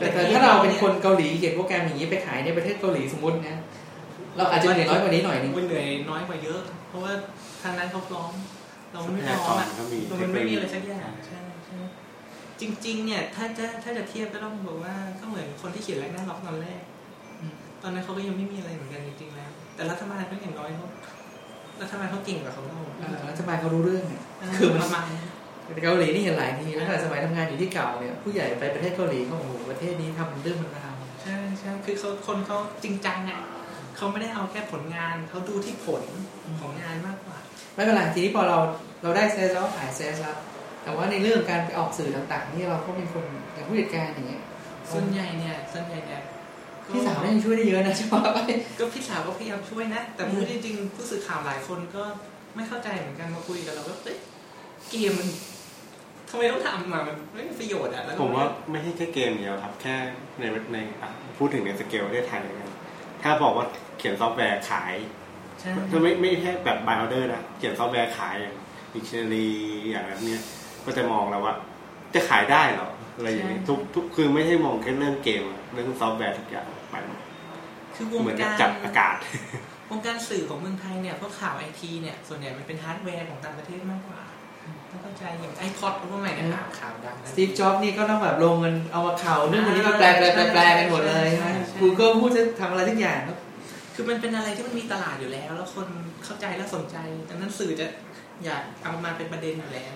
[0.00, 3.56] แต่แต่ถ้าเราเป็นคนเกาหลีเขียนโปรแกรมอย่างนี้ไปขายในประเทศเกาหลีสมมตินะ
[4.36, 7.12] เราอาจจะเหนื่อยน้อยกว่านี้หน่อยนึงมันเหนื่อยน้อยกว่าเยอะ เพราะว่า
[7.62, 8.32] ทางนั้นเขาพร้อม
[8.92, 11.78] เราไม่พร้อมอะก็มีมันไม่มีอะไรสักอย่างใช่ใช่
[12.60, 16.80] จริง ๆ เนี่ยถ้าจะถ้าจะเทียบก็ต้องบอกว่าก็เหมือนคนที่เขียนแรกหน้าล็อกตอนแรก
[17.82, 20.86] ตอนนั้นเขาก็ยังไม่มีอะไรเหมือนกันจริงๆแล้ว แต่รัฐบาลก็อย่างน้อยเขา
[21.82, 24.22] รัฐบาลเขาเก่งกว่าเขาเราเออรัฐบาลเขารู้เรื่องเนี่ย
[24.58, 25.04] คืคืออปมันระมาณ
[25.84, 33.40] เกาหลีนี่เห็นหลายทีแล้วตั้งแต่สมัยทำงานอยู่ที่เก่าเนี่ยผู้ใหญ่ไปประเทศเกาหลีเขาโอ้โหประเทศนี้ทำเรื่องมันราวใช่ใช่คือเขาคนเขาจริงจังอะ
[33.98, 36.02] เขาไม่ได้เอาแค่ผลงานเขาดูที่ผล
[36.60, 37.38] ของงานมากกว่า
[37.74, 38.58] ไม่เป็นไรทีนี้พอเรา
[39.02, 40.36] เราได้เซสแล้วขายเซสแล้ว
[40.82, 44.42] แต่ว่าในเรื่องการไปออกสื่อต่างๆนี่เราก็เป็นคนอย่างผู้จัดการอย่างเงี้ย
[44.92, 46.22] ส่วนใหญ่เนี่ยส่วนใหญ่เนี่ย
[46.84, 48.14] ก็พี่สาวได้ช่วยได้เยอะนะใช่ไหม
[48.78, 52.02] ก็พี่สาวก็พยายามช่วยนะ แต่พูดจริงๆผู้สื่อข่าวหลายคนก็
[52.54, 54.16] ไม่เข้าใจเหมือนกันมาคุยกับเราว่าเอ้ย
[54.90, 55.28] เกมมัน
[56.30, 59.94] ทำไมต้องทำอะมันไม่มีประโยชน์อะแล้วก็ผมว่าไม่ใช่แค่เกมเดียวครับ แค่
[60.38, 62.70] ในในอะพูดถึงในสเกลประเทศไทยกัน
[63.22, 63.66] ถ้าบอกว่า
[63.98, 64.94] เขียนซอฟต์แวร์ขาย
[65.60, 68.56] ใช่ถ้าไม่ไม่แค่แบบ by order นะเขียนซอฟต์แวร์ขายอย่าง
[68.94, 69.46] dictionary
[69.90, 70.40] อย่างแบบเนี้ย
[70.84, 71.54] ก็จะมองแล้วว่า
[72.14, 77.20] จะขายได้เหรออะไรอย่างเงี้ยทุกทุกคือไม่ใช่มองแค่เรื่องเกมอะเรื่องซอฟต์แวร์ทุกอย่างไปหมด
[77.94, 79.16] คือวงเหมือนกับการจับอากาศ
[79.90, 84.20] วงการสื่อของเมืองไทยเนี่ยพวกข่าวไอทีเนี่ยส่วนใหญ่มันเป็นฮาร์ดแวร์ของต่างประเทศมากกว่า
[84.90, 93.34] ต้องเข้าใจอย่าง iPod พวกใหม่เนี่ยข่าวข่าวดังนะสตีฟจ็อบส์นี่ก็ต้องแบบลงเงินเอามาข่าวเรื่องคนนี้ก็แปลแปลแปลแปลกันหมดเลยใช่ไหมใช่ Google พูดจะทำอะไรทุกอย่างก็
[94.00, 95.88] คือมันเป็นอะไรที่มันมีตลาดอยู่แล้ว แล้วคน
[96.24, 96.96] เข้าใจและสนใจ
[97.28, 97.86] ดังนั้นสื่อจะ
[98.44, 99.94] อยากเอามาเป็นประเด็นอยู่แล้ว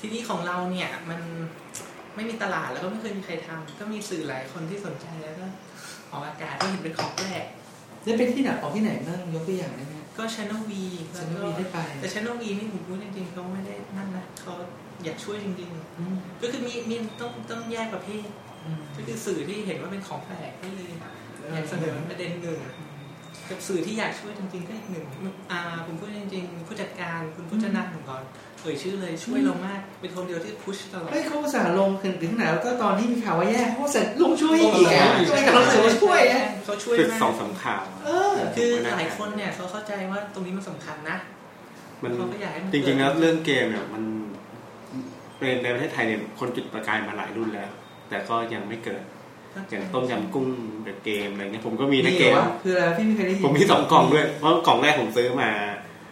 [0.00, 1.20] ทีนี้ของเราเนี่ยมัน
[2.14, 5.46] ไม่มีตลาดแล้วก็ไม่เคยมีใครทำก็มีสื่อหลายคนที่สนใจแล้วก็
[6.10, 7.44] ออกอากาศก็เห็นเป็นของแปลก
[8.06, 10.72] จะเป็นที่ไหนออกที่ไหนบ้างยกตัวอย่างได้ไหมก็ Channel V
[11.18, 14.52] ฉันไม่มีได้ไปแต่ Channel V นี่ผมพูดจริงๆเขาไม่ได้นั่นนะเขา
[15.04, 18.26] อยากช่วยจริงอืมๆก็คือมีมีต้องต้องแยกประเภท
[18.64, 20.92] อืมก็คือสื่อที่เห็นว่าเป็นของแปลกก็เลย
[21.52, 22.58] อยากเสนอประเด็นหนึ่ง
[23.50, 25.06] กับสื่อที่อยากช่วยจริงๆก็อีกหนึ่ง
[25.52, 28.22] อ่าผมพูดจริงๆ ผู้จัดการคุณผู้จัดนันของก่อน
[28.62, 41.16] เอ่ยชื่อเลยช่วยเรามาก เป็นคนเดียวที่พุชตลอดเฮ้ยเขาอุตส่าห์ลงถึงถึงไหนแล้วก็ตอนที่มีข่าวว่าแย่เขาอุตส่าห์ลงช่วยอีกอะช่วยกับเราเลยว่าช่วยอะเขาช่วยคือมาสองกสามข่าวเออคือหลายคนเนี่ยเขาเข้าใจว่าตรงนี้มันสำคัญนะ
[42.02, 44.02] มันเขาก็อยากให้มันจริงๆเกิดแล้วเรื่องเกมเนี่ยมัน
[45.38, 47.70] เป็นในประเทศไทยเนี่ยคนจุดประกายมาหลายรุ่นแล้ว
[48.08, 49.02] แต่ก็ยังไม่เกิด
[49.70, 50.46] อย่างต้มยำกุ้ง
[50.82, 55.50] เดอะเกมอะไรเงี้ยผมก็มีนะนี่เกเหรมอคืออะไรพี่ไม่เคยได้ยินผมมีสองกล่องด้วยเพราะกล่องแรกผมซื้อมา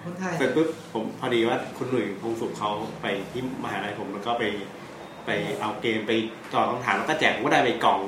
[0.05, 2.71] คนไทยเสร็จปุ๊บผมพอดีว่าคุณหนุ่ยพงสุขเขา
[3.03, 4.45] ไปที่มหาลัยผมแล้วก็ไป
[5.27, 5.31] ไป
[5.61, 6.13] เอาเกมไป
[6.53, 8.01] ตอบคำถามแล้วก็แจกผมก็ได้ไปกล่อง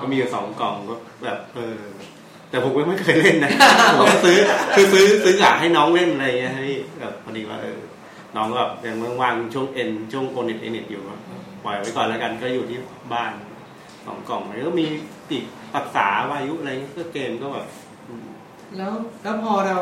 [0.00, 1.78] ก็มีอยู่สองกล่องก็แบบเออ
[2.50, 3.50] แต่ผมก็ไม่เคยเล่นนะ
[3.98, 4.38] ผมก็ซื้อ
[4.74, 6.66] คือซื้อซื้อกะให้น้องเล่นอะไรเงี้ยให้
[7.00, 7.78] แบบพอดีว่าเออ
[8.36, 11.14] น้องก็แบบยังว่างๆช่วงเอ็นช่วง O-NET A-NET อยู่ก็
[11.64, 12.78] ปล่อยไว้ก่อนแล้วกันก็อยู่ที่
[13.12, 13.32] บ้าน
[14.08, 14.86] สองกล่องแล้วก็มี
[15.30, 17.66] ติดปรักษาวายุอะไรเงี้ยก็เกมก็แบบ
[18.08, 18.26] อืม
[18.76, 19.78] แล้วแล้วพอเรา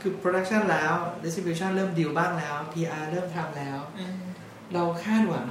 [0.00, 4.16] คือ production แล้ว distribution เริ่มดีลบ้างแล้ว PR เริ่มทำแล้วอืม
[4.74, 5.48] เราคาดหวัง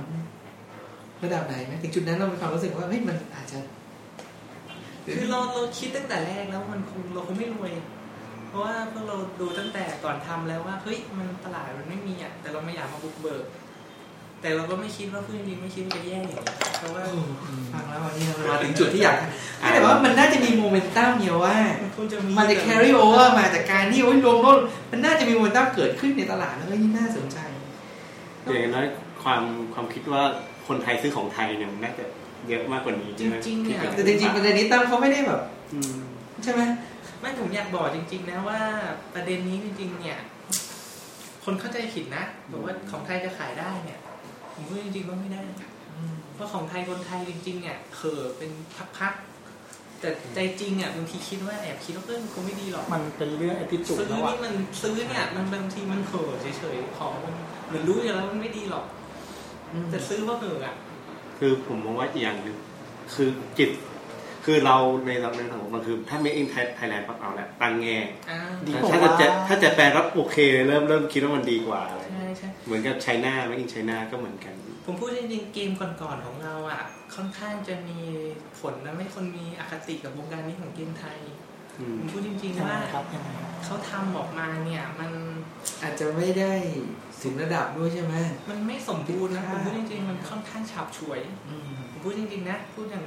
[1.23, 3.59] ระดับไหนไหมถึงจุดนั้นเรามีความรู้สึกว่าเฮ้ยมันอาจจะ
[5.15, 7.71] คือเราเราคิดตั้งแต่แรกแล้วมันคงเราคงไม่รวย
[8.47, 13.43] เพราะว่าพวกเราดูตั้งแต่ก่อนทำแล้วว่าเฮ้ยมันตลาดมันไม่มีอะแต่เราไม่อยากมาบุกเบิก
[14.45, 16.43] แต่เราก็ไม่คิดว่าพูดจริงๆไม่คิดว่าจะแย่อย่างนี้
[16.79, 17.03] เพราะว่า
[17.73, 19.15] ฟังแล้ววันนี้เรามาถึงจุดที่อยาก
[19.73, 24.59] แต่ว่ามันน่าจะมีโมเมนตัมเนี่ยว่า มันควรจะมีมันจะ carry over มาจากการที่โอ้ยรวมโน่น
[24.91, 27.37] มันน่าจะมีโมเมนตัมเกิดขึ้นในตลาดแล้วเฮ้ยนี่น่าสนใจ
[28.43, 28.85] อย่างน้อย
[29.23, 30.21] ความความคิดว่า
[30.67, 32.05] คนไทยซื้อของไทยเนี่ยมันน่าจะ
[32.49, 35.41] เยอะมากกว่านี้จใช่ไหมริงๆเนี่ยแต่จริงๆประเด็นนี้ตั้มเขาไม่ได้แบบ
[35.73, 35.95] อืม
[36.43, 36.61] ใช่ไหม
[37.19, 38.59] ไม่ผมอยากบอกจริง ๆ นะว่า
[39.13, 40.19] ประเด็นนี้จริง ๆ เนี่ย
[41.45, 43.99] คนเข้าใจผิดนะบอกว่าของไทยจะขายได้เนี่ย
[44.55, 45.41] ผมพูดจริงๆว่าไม่ได้
[46.33, 48.51] เพราะของไทยคนไทยจริงๆเนี่ยเขอเป็น
[48.99, 57.33] พักๆแต่ใจจริงอะบางทีคิดว่าแอบคิดว่าเออมันคงไม่ดีหรอกมันเป็นเรื่องไอติจูดซื้อแล้วอะนี่มันซื้อเนี่ย มันบางทีมันเขอเฉยๆของมัน
[57.67, 58.85] เหมือนรู้อยู่แล้วมันไม่ดีหรอก
[59.89, 60.75] แต่ซื้อเพราะเขออะ
[61.39, 62.57] คือผมมองว่าอีกอย่างหนึ่ง
[63.13, 63.71] คือจิต
[64.45, 66.47] คือเราในเราในของมันคือถ้า Make in
[66.79, 67.97] Thailand ปั๊บเอาแหละตั้งแง่
[68.29, 70.37] อ่าดีถ้ากว่าถ้าจะถ้าจะแปลรับโอเค
[70.67, 72.04] เริ่มเริ่มคิดว่ามันดีกว่าอะไรใช่ใช่
[72.65, 76.81] เหมือนกับไชน่า Make in China ก็เหมือนกัน ผมพูดจริงๆเกมก่อนๆของเราอะ
[77.15, 77.99] ค่อนข้างจะมี
[78.59, 81.17] ผลและไม่คนมีอคติกับวงการนี้ของเกมไทย
[81.79, 85.11] อืมผมพูดจริงยังๆไงว่าครับยังไงครับเขาทำออกมาเนี่ย มัน
[85.83, 86.53] อาจจะไม่ได้
[87.23, 88.15] ถึงระดับด้วยใช่ไหม
[88.49, 93.05] มันไม่สมบูรณ์นะผมพูดจริงๆมันค่อนข้างฉาบฉวยอืมผมพูดจริงๆนะพูดอย่าง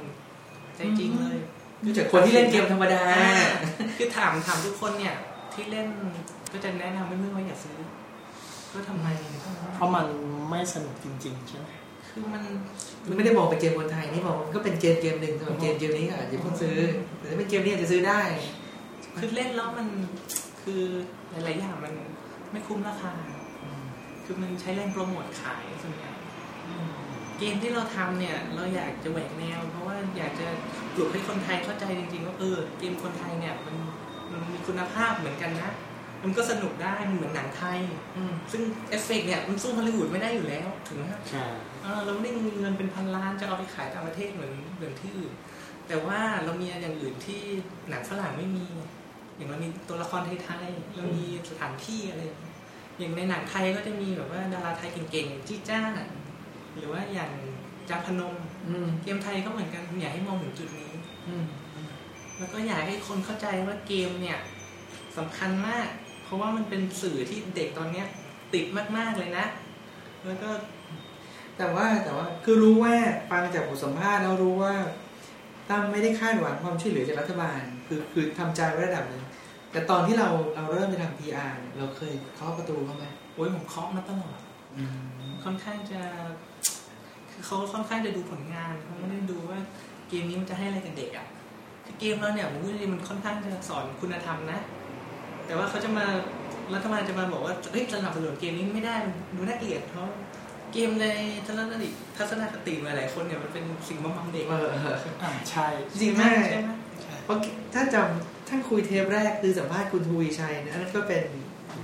[0.75, 1.37] ใจจริงเลย
[1.83, 3.33] ดูจากคนที่เล่นเกมธรรมดาอ่า
[3.97, 5.15] คือถามถามทุกคนเนี่ย
[5.53, 5.87] ที่เล่น
[6.51, 7.77] ก็จะแนะนำไม่เมื่อว่าอย่าซื้อ
[8.73, 9.07] ก็ทำไม
[9.73, 10.05] เพราะมัน
[10.49, 11.69] ไม่สนุกจริง ๆ ใช่ไหม
[12.09, 12.43] คือมัน
[13.07, 16.77] มันไม่ได้บอกเป็นเกมคนไทยนี่บอกมันก็เป็นเกมเกมหนึ่งสำหรับเกมเกมนี้ก็อาจจะเพิ่งซื้อ
[17.17, 18.21] แต่ถ้าเป็นเกมนี้อาจจะซื้อได้
[19.17, 19.87] คือเล่นแล้วมัน
[20.63, 20.81] คือ
[21.29, 21.93] หลายๆอย่างมัน
[22.51, 23.11] ไม่คุ้มราคา
[24.25, 26.11] คือมันใช้แรงโปรโมทขายส่วนใหญ่
[27.39, 30.47] เกมที่เราทำเนี่ย เราอยากจะแหวกแนว เพราะว่าอยากจะ
[30.93, 33.75] ปลุกให้คนไทยเข้าใจจริงๆว่าเออเกมคนไทยเนี่ยมัน
[34.31, 35.71] มันมีคุณภาพเหมือนกันนะ
[36.23, 37.79] มันก็สนุกได้มันเหมือนหนังไทย
[38.17, 41.45] อืมซึ่งเอฟเฟกต์เนี่ยมันสู้ฮอลลีวูดไม่ได้อยู่แล้วถึงไหมครับใช่
[41.83, 45.33] เออเราไม่ได้มีเงินเป็นพันล้านจะเอาไปขายต่างประเทศเหมือนเหมือนที่อื่น
[45.87, 47.41] แต่ว่าเรามีอย่างอื่นที่
[47.89, 48.65] หนังฝรั่งไม่มี
[49.35, 52.55] อย่างเรามีตัวละครไทยๆเรามีสถานที่อะไร อย่างเงี้ย
[52.99, 55.81] อย่างในหนังไทยก็จะมีแบบว่าดาราไทยเก่งๆจี้จ้า
[56.75, 57.31] หรือว่าอย่าง
[57.89, 58.35] จาพนม
[58.67, 60.91] อืมเกมไทยก็เหมือนกันผมอยากให้มองถึงจุดนี้
[61.27, 61.45] อืม
[62.37, 64.39] แล้วก็อยากให้คนเข้าใจว่าเกมเนี่ย
[65.17, 65.87] สำคัญมาก
[66.29, 68.07] เพราะว่ามันเป็นสื่อที่เด็กตอนเนี้ย
[68.53, 68.65] ติด
[68.97, 69.45] มากๆเลยนะ
[70.25, 70.49] แล้วก็
[71.57, 72.93] แต่ว่าแต่ว่าคือรู้ว่า
[73.31, 74.73] ฟังจากบทสัมภาษณ์แล้วรู้ว่า
[75.69, 79.23] ตั้มไม่ได้คาดหวังความช่วยเหลือจากรัฐบาล คือคือทำใจไว้ระดับหนึ่ง
[79.71, 84.37] แต่ตอนที่เราเราเริ่มไปทำ PR เนี่ยเราเคยเคาะประตูเขาไหมโอ้ยผมเคาะมาตลอด
[84.77, 86.01] อืมค่อนข้างจะ
[87.31, 89.59] คือเขาค่อนข้างจะดูผลงานเขาไม่ได้ดูว่า
[90.09, 91.25] เกมนี้มันจะให้อะไรกับเด็กอะ
[91.85, 94.59] คือเกมเราเนี่ยผมพูดจริงๆมันค่อนข้างจะสอนคุณธรรมนะ
[95.49, 96.05] แต่ว่าเขาจะมา
[96.73, 100.07] รัฐบาลจะมาบอกว่าเฮ้ยสนับสนุนเกมนี้ไม่ได้มันดูน่าเกลียดเพราะ
[100.73, 101.07] เกมใน
[101.45, 105.67] ทัศนคติทัศนคติหลายๆคนเนี่ยมันเป็นสิ่งบำบัดเด็กเออเอออ่าใช่
[106.01, 106.71] จริงไหมใช่ไหม
[107.23, 107.37] เพราะ
[107.73, 111.23] ถ้าจำท่านคุยเทปแรกคือสัมภาษณ์คุณทวีชัยนะอันนั้นก็เป็น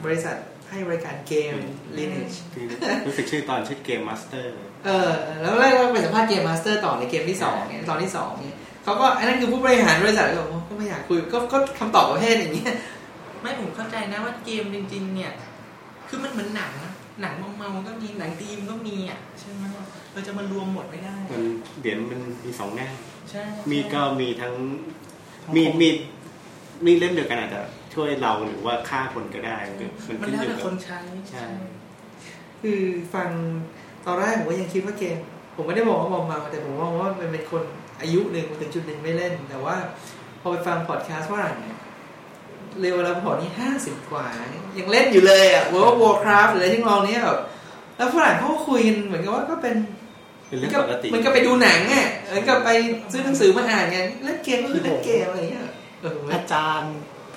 [0.05, 0.35] บริษัท
[0.69, 1.55] ให้บริการเกม
[1.97, 2.63] Lineage ที่
[3.07, 4.53] รู้สึกชื่อตอนชื่อ game master
[4.85, 12.73] เออแล้วแรกก็ไปสัมภาษณ์ game master ต่อในเกมที่สองเนี่ยตอนที่สองเนี่ยเขาก็อันนั้นคือผู้บริหารบริษัทก็บอกว่าก็ไม่อยากคุยก็ก็คำตอบประเภทอย่างเงี้ย
[13.45, 15.33] ไม่ผมเข้าใจนะว่าเกมจริง ๆ เนี่ย
[16.09, 19.63] คือมันเหมือนหนังนะหนังเมาๆก็มีหนังตีมก็มีอะใช่ไหม
[20.13, 21.43] เราจะมารวมหมดไม่ได้ มัน
[21.79, 22.87] เหรียญมันมีสองแง่
[23.31, 24.53] ใช่มีก็มีทั้ง
[25.55, 25.89] มีมี
[26.85, 27.61] มีเล่มเดียวกันอาจจะ
[27.93, 30.99] ช่วยเราหรือว่าฆ่าคนก็ได้คือมันมันขึ้นแล้วอยู่แต่กับคนใช้
[31.31, 31.45] ใช่
[32.61, 32.81] คือ
[33.13, 33.29] ฟัง
[34.05, 35.17] ตอนแรกผมก็ยังคิดว่าเกม
[35.55, 37.63] ผมไม่ได้บอกว่ามอมมาแต่ผมมองว่ามันเป็นคน
[38.01, 39.75] อายุหนึ่งถึงจุดหนึ่งไม่เล่น แต่ว่า
[40.41, 41.77] พอไปฟังพอดแคสต์ฝรั่งเนี่ย
[42.81, 44.25] เร็วแล้วพอนี่ห้าสิบกว่า
[44.77, 47.39] ยังเล่นอยู่เลยอะ World of Warcraft หรืออะไรที่ลองเนี้ยแบบ
[47.97, 49.75] แล้วฝรั่งเขาก็คุยกันเหมือนกับว่าก็เป็น
[50.47, 52.69] เป็นเรื่องปกติมันก็ไปดูหนังอะเหมือนกับไป
[53.11, 55.63] ซื้อหนังสือมาอ่านไงเล่นเกมก็คือเล่นเกมอะไรอย่างเงี้ย
[56.01, 56.95] เอออาจารย์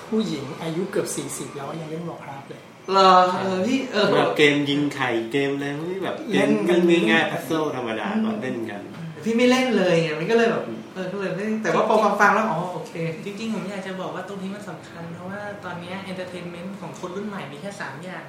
[0.09, 1.07] ผู้หญิงอายุเกือบ
[1.51, 6.79] 40แล้วยังเล่นวอร์คราฟเลยเหรอเออพี่เออแบบเกมยิงไข่เกมอะไรพวกนี้แบบเกเล่มนกัน
[7.11, 8.81] ง่ายๆพัซเซิลธรรมดาก็เล่นกัน
[9.23, 12.93] พี่ไม่เล่นเลยไงมันก็เลยแบบเออก็เลยไม่แต่ว่าพอฟังฟังๆแล้วอ๋อโอเค
[13.25, 18.25] จริงๆ ผมอยากจะบอกว่าตรงนี้มันสำคัญ เพราะว่าตอนเนี้ entertainment ของคนรุ่นใหม่มีแค่สามอย่าง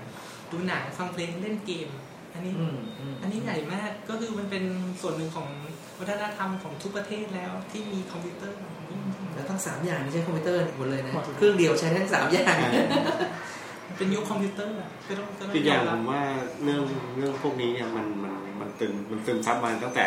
[0.50, 1.88] ดูหนังฟังเพลงเล่นเกม
[2.34, 4.64] อันนี้อืมอืมอันนี้ใหญ่มากก็คือมันเป็น
[5.00, 5.48] ส่วนหนึ่งของ
[5.98, 8.58] วัฒนธรรมของทุกประเทศแล้วที่มีคอมพิวเตอร์
[9.34, 12.56] แล้วทั้งสามอย่างนี่ใช้คอมพิวเตอร์หมดเลยนะหมดเลยเครื่องเดียวใช้ทั้งสามอย่าง
[13.96, 16.20] เป็นยุคคอมพิวเตอร์อะก็ต้องก็ต้องอีกอย่างมผรับมว่า
[16.62, 16.82] เรื่อง
[17.18, 20.04] เรื่องพวกนี้เนี่ยมันมันมันตึงมันซึมซับมาตั้งแต่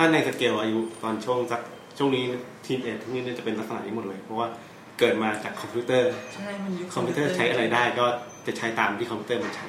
[0.00, 1.60] ถ้าในสเกลอายุตอนช่วงสัก
[1.98, 2.24] ช่วงนี้
[2.66, 4.48] teenage นี้เนี่ยจะเป็นลักษณะนี้หมดเลย เพราะว่า
[4.98, 8.06] เกิดมาจากคอมพิวเตอร์ใช่มันยุคคอมพิวเตอร์ใช้อะไรได้ก็
[8.46, 9.66] จะใช้ตามที่คอมพิวเตอร์มันใช้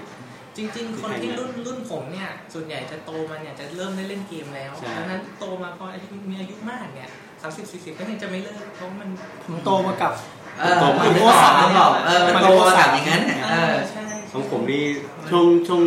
[0.57, 7.09] จริง ๆ คนที่รุ่นรุ่นผมเนี่ยส่วนใหญ่จะโตมาเนี่ยจะเริ่มได้เล่นเกมแล้วใช่ดังนั้นโตมาพออายุมีอายุมากเนี่ย
[7.41, 9.09] สามสิบสี่สิบก็ยังจะไม่เลิกเพราะมัน
[9.45, 10.11] ผมโตมากับ
[10.59, 14.83] เออมันโตสามบอกเออมันโตมาแบบอย่างนั้นเออใช่ของผมนี่
[15.29, 15.83] ช่วงช่วง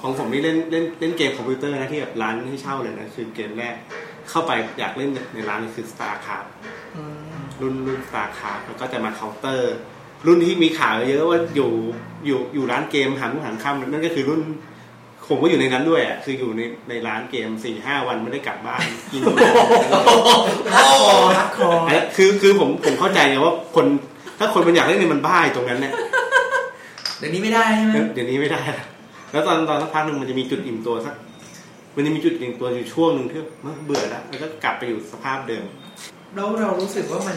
[0.00, 3.74] ของผมนี่เล่นเล่นเล่นเกมคอมพิวเตอร์นะที่แบบร้านให้เช่าเลยนะคือเกมแรก
[4.30, 6.48] เข้าไปอยากเล่นในร้านนี่คือ StarCraft
[7.60, 9.74] รุ่นรุ่น StarCraft แล้วก็จะมาเคาน์เตอร์
[10.26, 11.70] รุ่นที่มีข่าวเยอะว่าอยู่
[12.26, 14.40] อยู่อยู่ร้านเกมหันหันค่ำนั่นก็คือรุ่น
[15.28, 18.82] ผมก็อยู่ในนั้นด้วยอะคืออยู่ในในร้านเกมสี่ห้าวันไม่ได้กลับบ้าน
[19.12, 23.86] กินรากงอกรากงอกอันนั้นคือคือผมผมเข้าใจไงว่าคน
[24.38, 25.92] ถ้าคนมันอยากเล่นเนี่ยมันบ้าอยู่ตรงนั้นเนี่ย
[27.18, 28.86] เดี๋ยวนี้ไม่ได้ใช่ไหมเดี๋ยวนี้ไม่ได้ละ
[29.36, 31.14] แล้วตอนตอนสักพักหนึ่งมันจะมีจุดอิ่มตัวสัก
[31.96, 35.64] มันจะมีจุดอิ่มตัวอยู่ช่วงหนึ่งที่มันเบื่อแล้วแล้วก็กลับไปอยู่สภาพเดิม
[36.34, 37.36] แล้วเรารู้สึกว่ามัน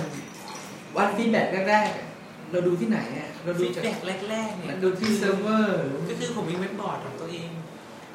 [0.97, 2.07] วัน feedback แรกๆอะ
[2.51, 7.49] เราดูที่ไหนอะเราดู feed จาก back แรกๆเนี่ยมันดูที่เซิร์ฟเวอร์ก็คือผมมีเว็บบอร์ดของตัวเอง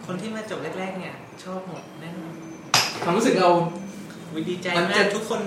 [0.06, 2.32] คนที่มาจบแรกๆ เนี่ย ชอบหมดแน่นอน
[3.04, 3.50] ความรู้สึกเรา
[4.34, 5.40] วิดีใจมันมาจะกทุกคน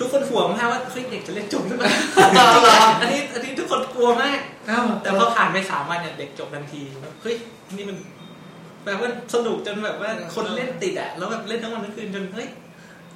[0.00, 1.90] ทุกคนห่วงมากว่าเฮ้ยเด็กจะเล่นจบหรือเปล่า
[2.62, 7.36] เหรออันนี้อันนี้ทุกคนกลัวมากเอ้าแต่พอผ่านไปสามวันเนี่ยเด็กจบทันทีแบบเฮ้ย
[7.76, 7.96] นี่มัน
[8.84, 12.48] แบบว่าสนุกจนแบบว่าคนเล่นติดอะ แล้วแบบเล่นทั้งวันทั้งคืนจนเฮ้ย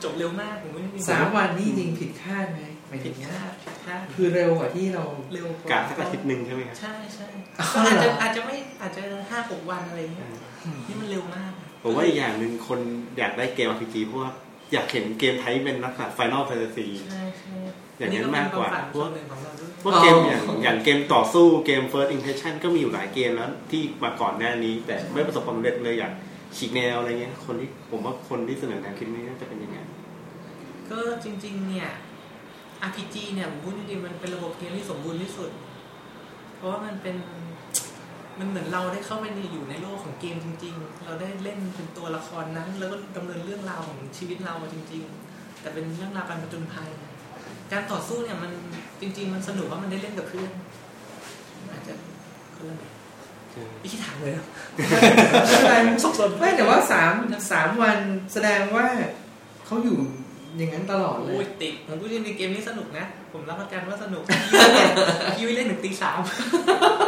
[0.03, 7.27] จบเร็วมากผมไม่ได้สามวันนี่จริงผิดคาดไหมหมายถึผิงดว่าคาดผิดคาดคือเร็วกว่าที่เราเร็วกะสักอาทิตย์หนึ่งใช่ไหมครับใช่ใช่
[7.59, 10.29] อ๋อก็อาจเหรจะออาจจะไม่อาจจะห้าหกวันอะไรเงี้ย
[10.89, 12.81] นี่มันเร็วมาก ผมว่าอีกอย่างหนึ่งคน
[13.19, 14.31] อยากได้เกม RPG เพราะว่า
[14.73, 26.13] อยากเห็นเกมไทยเป็นลักษณะ Final Fantasy ใช่ใช่อย่างนั้นมาก กว่าอันนี้ก็เป็นความฝันส่วนหนึ่งของเราด้วยพวกเกมอย่างอย่างเกมต่อสู้เกม First Impression ก็มีอยู่หลายเกมแล้วที่มาก่อนหน้านี้ แต่ไม่ประสบความสำเร็จเลยอยาก
[26.57, 29.89] ฉีกแนวอะไรเงี้ยคนที่ผมว่าคนที่เสนอแนวคิดนี้น่าจะเป็นอย่างนั้น
[30.91, 31.89] ก็จริง ๆ เนี่ย
[32.89, 35.51] RPG เนี่ยผมพูดจริงๆมันเป็นระบบเกมที่สมบูรณ์ที่สุด
[36.57, 37.17] เพราะว่ามันเป็น
[38.39, 46.91] มันเหมือนเราได้เข้าไปในอยู่ในโลกของเกมจริง ๆ เราได้เล่นเป็นตัวละครนั้น แล้วก็ดำเนินเรื่องราวของชีวิตเราจริง ๆ แต่เป็นเรื่องราวการผจญภัย
[47.73, 48.51] การต่อสู้เนี่ยมัน
[49.01, 50.51] จริง ๆ มันสนุกว่ามันได้เล่นกับเพื่อน
[51.71, 51.95] อาจจะ
[52.57, 52.91] คนละแบบ
[53.81, 54.85] ไม่คิดถามเลยนะไม่
[55.61, 57.13] เป็นไรสับสนไม่แต่ว่าสาม
[57.53, 57.99] สามวัน
[58.33, 58.87] แสดงว่า
[59.67, 59.99] เขาอยู่
[60.57, 64.23] อย่างนั้นตลอดเลโอ้ยยติดผมพูดจริงๆเกมนี้สนุกนะ ผมรับประกันว่าสนุก
[65.37, 66.19] พี่วิเล่นถึงตีสาม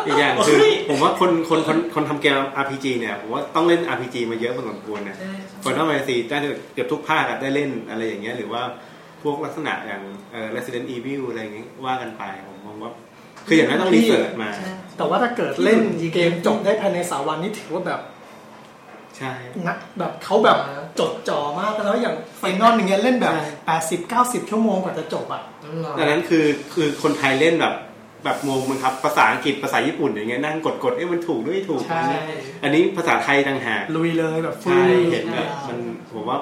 [0.06, 5.32] อีกอย่างคือเฮ้ยผมว่าคนคนคนคนทำเกม RPG เนี่ยผมว่าต้องเล่น RPG มาเยอะพอสมควรนะใช่
[5.64, 6.36] คนทำไอซีได้
[6.74, 8.62] เกือบทุกภาคอะได้เล่นอะไรอย่างเงี้ยหรือว่า
[9.22, 10.02] พวกลักษณะอย่าง
[10.32, 12.92] เอ่อ Resident Evil อะไรอย่างงี้ว่ากันไปผมมองว่า
[13.46, 14.50] คืออย่างนั้นต้องรีเสิร์ชมา
[14.96, 15.80] แต่ว่าถ้าเกิดเล่น
[16.14, 18.00] เกมจบได้ภายในสามวันนี่ถือว่าแบบ
[19.18, 19.32] ใช่
[19.66, 20.58] นักแบบเขาแบบ
[21.00, 23.34] จดจ่อมากแล้วอย่างไฟนอลอย่างเงี้ยเล่นแบบ
[23.66, 25.42] แปดสิบเก้าสิบชั่วโมงกว่าจะจบอะ
[25.98, 27.74] ดังนั้นคือคือคนไทยเล่นแบบ
[28.24, 32.02] แบบงงมั้งครับภาษาอังกฤษภาษาญี่ปุ่นอย่างเงี้ยนั่งกดกดๆเอ๊ะมันถูกด้วยไม่ถูกใช่
[32.62, 35.78] อันนี้ภาษาไทยต่างหากลุยเลยแบบฟใช่รีเห็นแบบมัน
[36.12, 36.38] ผมว่า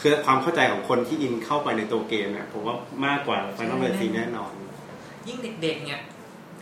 [0.00, 4.52] คือความเข้าใจของคนที่อินเข้าไปในตัวเกมเนี่ยผมว่ามากกว่า Final Fantasy แน่นอน
[5.28, 6.00] ยิ่งเด็กๆเนี่ย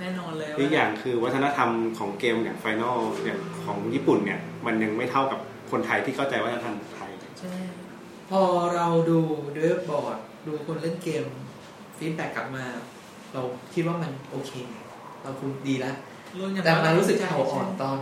[0.01, 7.55] แน่นอนเลยอีกว่าอย่างคือวัฒนธรรมของเกมอย่าง Final อย่างของญี่ปุ่นเนี่ย มันยังไม่เท่ากับคนไทยที่เข้าใจวัฒนธรรมไทยใช่
[8.31, 8.43] พอ
[8.75, 9.21] เราดู
[9.55, 11.25] เว็บบอร์ดดูคนเล่นเกม
[11.99, 12.65] feedback กลับมา
[13.33, 13.43] เรา
[13.75, 14.53] คิดว่ามันโอเค
[15.23, 15.95] เราคุณดีแล้ว
[16.39, 17.99] รุ่นอย่างแต่มารู้สึกใจเขาอ่อนตอน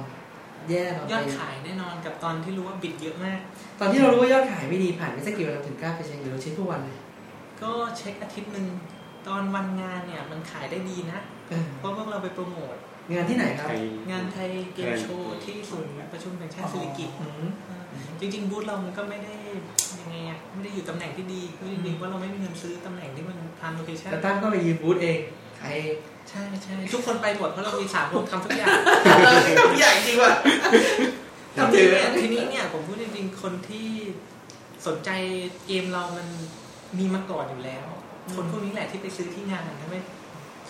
[0.71, 3.41] แย่ตอนยอดไปขายแน่นอนกับตอนที่รู้ว่า bit เยอะมาก
[3.81, 6.99] ตอนที่เรารู้ว่ายอดขายไม่ดีผ่านไปสักกี่วันเราถึงกล้าไปเช็คหรือเราเช็คทุกวันเลย
[7.63, 8.67] ก็เช็คอาทิตย์หนึ่ง
[9.29, 12.77] ตอนวันงานเนี่ยมันขายได้ดีนะเออเพราะพวกเราไปโปรโมท
[13.13, 17.51] งานที่ไหนครับไทยงานไทยเกมโชว์ที่ศูนย์ประชุมแห่งชาติสิริกิติ์อืม
[18.21, 19.35] จริงๆบูธเรามันก็ไม่ได้
[20.01, 25.19] ยังไงอะไม่ได้อยู่ตำแหน่งที่ดีคือจริงๆว่าเราไม่มีเงินซื้อตำแหน่งที่มันทำโลเคชั่นแต่ตั้มก็ไปยืมบูธเอง
[25.61, 25.95] ขายเอง
[26.33, 28.69] ใช่ใช่ทุกคนไปหมดเพราะเรามีสามคนทำทุกอย่าง
[29.79, 30.33] ใหญ่จริงว่ะ
[31.57, 33.89] ทีนี้เนี่ยทีนี้เนี่ยผมพูดจริงๆคนที่
[34.87, 35.11] สนใจ
[35.67, 36.29] เกมเรามัน
[36.99, 37.87] มีมาก่อนอยู่แล้ว
[38.37, 40.01] คนพวกนี้แหละที่ไปซื้อที่งานทำให้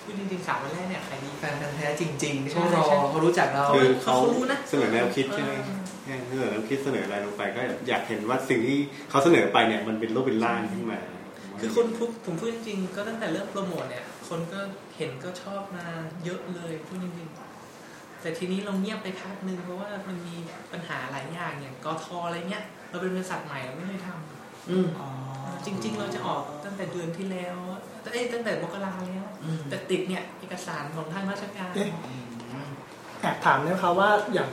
[0.03, 5.53] พูดจริงๆสามวันแรกเนี่ยขายดีแฟนพันธุ์แท้จริงๆที่ใช่เขารอใช่เขารู้จักเราคือเขาเขารู้นะเสนอแนวคิดใช่ไหม
[6.05, 8.79] เออแค่เสนอแนวคิดเสนออะไรลงไปก็อยากเห็นว่าสิ่งที่
[9.11, 10.99] เขาเสนอไปเนี่ยมันเป็นรูปเป็นร่างขึ้นมา
[11.61, 14.61] คือคนพูดผมพูดจริงๆก็ตั้งแต่เริ่มโปรโมทเนี่ย คนก็
[14.97, 15.87] เห็นก็ชอบมา
[16.25, 20.37] เยอะเลยพูดจริงๆแต่ทีนี้เราเงียบไปพักหนึ่งเพราะว่ามันมี
[20.73, 25.09] ปัญหาหลายอย่างอย่างกทอะไรเงี้ย เราเป็นบริษัทใหม่เราไม่เคยทำอืมอ๋อ
[25.67, 27.57] จริง ๆ เราจะออกตั้งแต่เดือนที่แล้ว
[28.13, 31.91] เอ้ยตั้งแต่มกราแล้วอืมแต่ติดเนี่ยเอกสารของทางราชการเอ๊ะ
[33.21, 34.49] แอบถามนะครับว่าอย่าง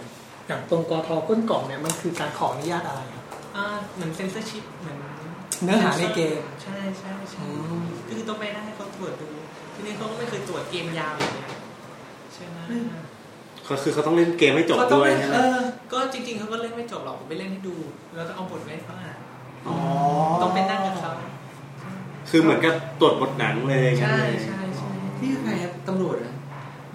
[0.48, 4.98] อย่างตรงกทก้นกล่องเนี่ยมันคือการขออนุญาตอะไรครับอ่าเหมือนเซนเซอร์ชิพเหมือน
[5.64, 7.46] เนื้อหาในเกม ใช่ใช่ใช่
[8.10, 9.28] คือต้องไปได้เขาตรวจดู
[9.80, 11.50] ทีนี้เขาก็ไม่เคยตรวจเกมยาวอย่างเงี้ย
[12.34, 12.58] ใช่ไหม
[13.68, 15.60] ก็คือเขาต้องเล่นเกมให้จบเขาต้องด้วยเล่นใช่ไหมเออ
[15.94, 17.76] ก็จริง ๆเขาก็เล่นไม่จบหรอกผมไปเล่นให้ดู
[18.16, 19.18] แล้วก็เอาบทไว้ให้เขาอ่าน
[19.68, 19.76] อ๋อ
[20.42, 21.12] ต้องไปนั่งกับเขา
[22.30, 24.90] คือเหมือนกับตรวจบทหนังเลยอย่างเงี้ยใช่เลยใช่ใช่
[25.22, 26.34] นี่คือใครครับตำรวจเหรอ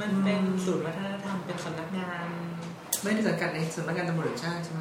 [0.00, 2.26] มันเป็นศูนย์วัฒนธรรมเป็นสำนักงาน
[3.02, 4.80] ไม่ได้สังกัดในสำนักงานตำรวจแห่งชาติใช่ไหม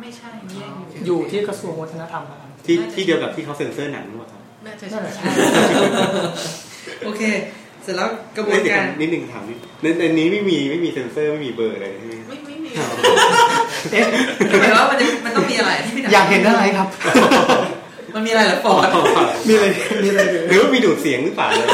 [0.00, 5.24] ไม่ใช่แยกอยู่อยู่ที่กระทรวงวัฒนธรรมนะครับ ที่ที่เดียวกับที่เขาเซ็นเซอร์หนังหรือเปล่าครับ น่าจะนั่นแหละใช่
[7.06, 7.22] โอเค
[7.82, 12.70] เสร็จแล้วกระบวเอ้นยเดี๋ยวการนิดนึงถามนิดในในนี้ไม่มีไม่มีเซ็นเซอร์ไม่มีเบอร์อะไรใช่ไหมไม่ไม่มี
[13.92, 14.06] เอ๊ะ
[14.60, 16.88] หมายว่ามันจะมันต้องมีอะไรที่พี่ถามอยากเห็นอะไรครับ
[18.14, 18.88] มันมีอะไรเหรอฟอร์ด
[19.48, 19.66] มีอะไร
[20.02, 21.66] มีอะไรเลยหรือว่ามีดูดเสียงหรือเปล่าเลย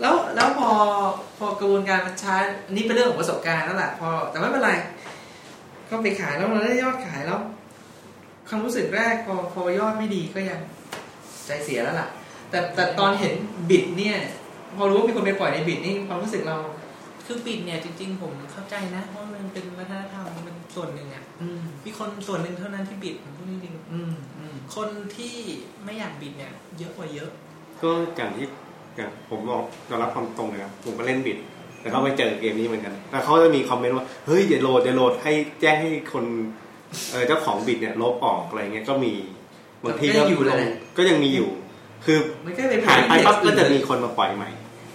[0.00, 0.70] แล้วแล้วพอ
[1.38, 2.34] พอกระบวนการมันช้า
[2.66, 4.72] อันนี้เป็นเรื่องของประสบการณ์แล้วแหละพอแต่ไม่เป็นไร
[5.90, 7.40] ก็ไปขายแล้วเราได้ยอดขายแล้ว
[8.48, 10.60] ความรู้สึกแรกพอพอยอดไม่ดีก็ยัง
[11.46, 12.08] ใจเสียแล้วล่ะ
[12.50, 13.34] แต่แต่ตอนเห็น
[13.70, 14.16] บิดเนี่ย
[14.76, 16.56] พอรู้ว่ามีคนไปปล่อยในบิดนี่ความรู้สึกเรา
[17.26, 25.34] คือปิดเนี่ยจริง ๆ ผมเข้าใจนะว่ามันเป็นวัฒนธรรมมันส่วนหนึ่งอะอืมมีคนส่วนหนึ่งเท่านั้นที่บิดผมพูดจริงอืมอืมๆคนที่
[25.84, 27.30] ไม่อยากบิดเนี่ย เยอะกว่าเยอะ
[27.82, 28.46] ก็อย่างที่
[28.96, 31.38] อย่างผมบอกยอมรับความตรงเลยครับผมก็เล่นบิด
[31.80, 36.24] แต่เขาไปเจอเกมนี้เหมือนกัน แต่เขาจะมีคอมเมนต์ว่า เฮ้ยอย่าโหลดอย่าโหลดให้แจ้งให้คน
[37.10, 39.12] เออเจ้าของ bit เนี่ยลบออกอะไรเงี้ยก็มี
[39.84, 40.62] บางทีก็ลง
[40.96, 41.50] ก็ยังมีอยู่
[42.06, 44.50] คือมันก็เลยหายไปปั๊บก็จะมีคคนมาปล่อยใหม่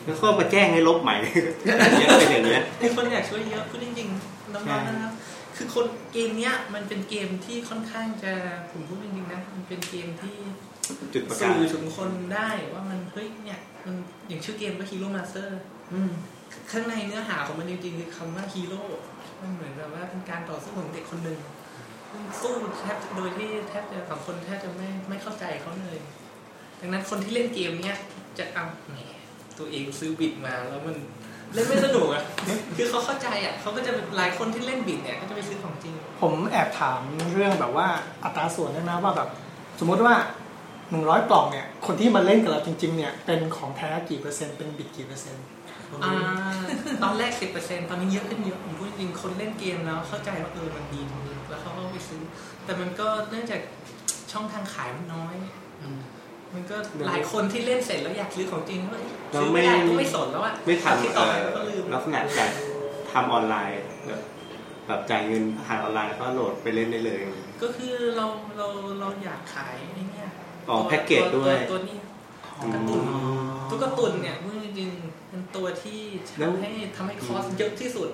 [0.06, 5.14] แล้วก็มาแจ้งให้ลบใหม่อย่างเงี้ยเป็นอย่างเงี้ยมีคนอยากช่วยเยอะพูดจริงๆน้องๆนะครับ
[5.56, 8.34] คือคนเกมเนี้ยมันเป็นเกมที่ค่อนข้างจะ
[8.72, 10.36] ผมพูดจริงๆนะมันเป็นเกมที่
[11.14, 13.96] จุดประกายสื่อถึงคนได้ว่ามันเฮ้ยเนี่ยมัน
[14.28, 15.60] อย่างชื่อเกมก็ Hero Master
[15.94, 16.12] อืม
[16.72, 18.84] ข้างในเนื้อหาของมันจริงๆคือคำว่าฮีโร่
[19.42, 21.40] มันเหมือนแบบว่าเป็นการต่อสู้ของเด็กคนหนึ่ง
[22.42, 26.00] สู้แทบโดยที่แทบจะสังคนแทบจะไม่ไม่เข้าใจเขาเลย
[26.82, 27.98] ดังนั้นคนที่เล่นเกมเนี้ย
[28.38, 28.98] จะเอาแหม
[29.58, 30.96] ตัวเองซื้อบิดมาแล้วมัน
[31.54, 32.24] เล่นไม่สนุกอะ
[32.78, 37.00] คือเขาเข้าใจอะเขาก็จะหลายคนที่เล่นบิดเนี่ยก็จะไปซื้อของจริง ผมแอบถาม
[37.34, 37.88] เรื่องแบบว่า
[38.24, 39.30] อัตราส่วนได้ไหมว่าแบบ
[39.80, 40.16] สมมุติว่า
[40.92, 45.46] หนึ่งร้อยกล่องเนี่ย คนที่มาเล่นกับเราจริง ๆ เนี่ย เป็นของแท้กี่เปอร์เซ็นต์ เป็นบิดกี่เปอร์เซ็นต์
[46.04, 46.16] อ่า
[47.04, 52.22] ตอนแรกสิบเปอร์เซ็นตอนนี้เยอะขึ้นเยอะผมพูดจริงๆคนเล่นเกมแล้วเข้าใจว่าเออมันดีจริงๆแล้วเขาก็ไปซื้อ
[52.66, 53.62] แต่มันก็เนื่องจาก
[54.32, 55.36] ช่องทางขายมันน้อย
[55.82, 55.88] อื
[56.52, 58.98] มมันก็หลายคนที่เล่นเสร็จแล้วอยากซื้อของจริงก็
[59.32, 62.50] เราซื้อไม่ไม่ได้ก็ไม่สนแล้วอะไม่ทันที่เอ่ต่อไปอก็ลืมลักษณะการ
[63.12, 64.22] ทำออนไลน์แบบ
[64.88, 67.20] แบบจ่ายเงินผ่านออนไลน์ก็โหลดไปเล่นได้เลย
[67.62, 68.26] ก็คือเรา
[68.58, 68.68] เรา
[69.00, 70.30] เราอยากขายไอ้เนี่ย
[70.68, 71.98] ออ๋อแพ็กเกจด้วยตัวนี้
[72.74, 73.04] การ์ตูน
[73.70, 76.00] ตัวการ์ตูนเนี่ยพูดจริงๆเป็นตัวที่
[76.40, 78.10] แล้วทำให้ทำให้ cost เยอะที่สุด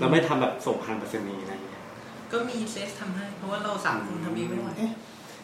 [0.00, 1.82] เราไม่ทำแบบส่งผ่านไปรษณีย์อะไรอย่างเงี้ย
[2.32, 4.90] ก็มีเซสทำให้ เพราะว่าเราสามคนทำเองไม่ไหวเอ๊ะ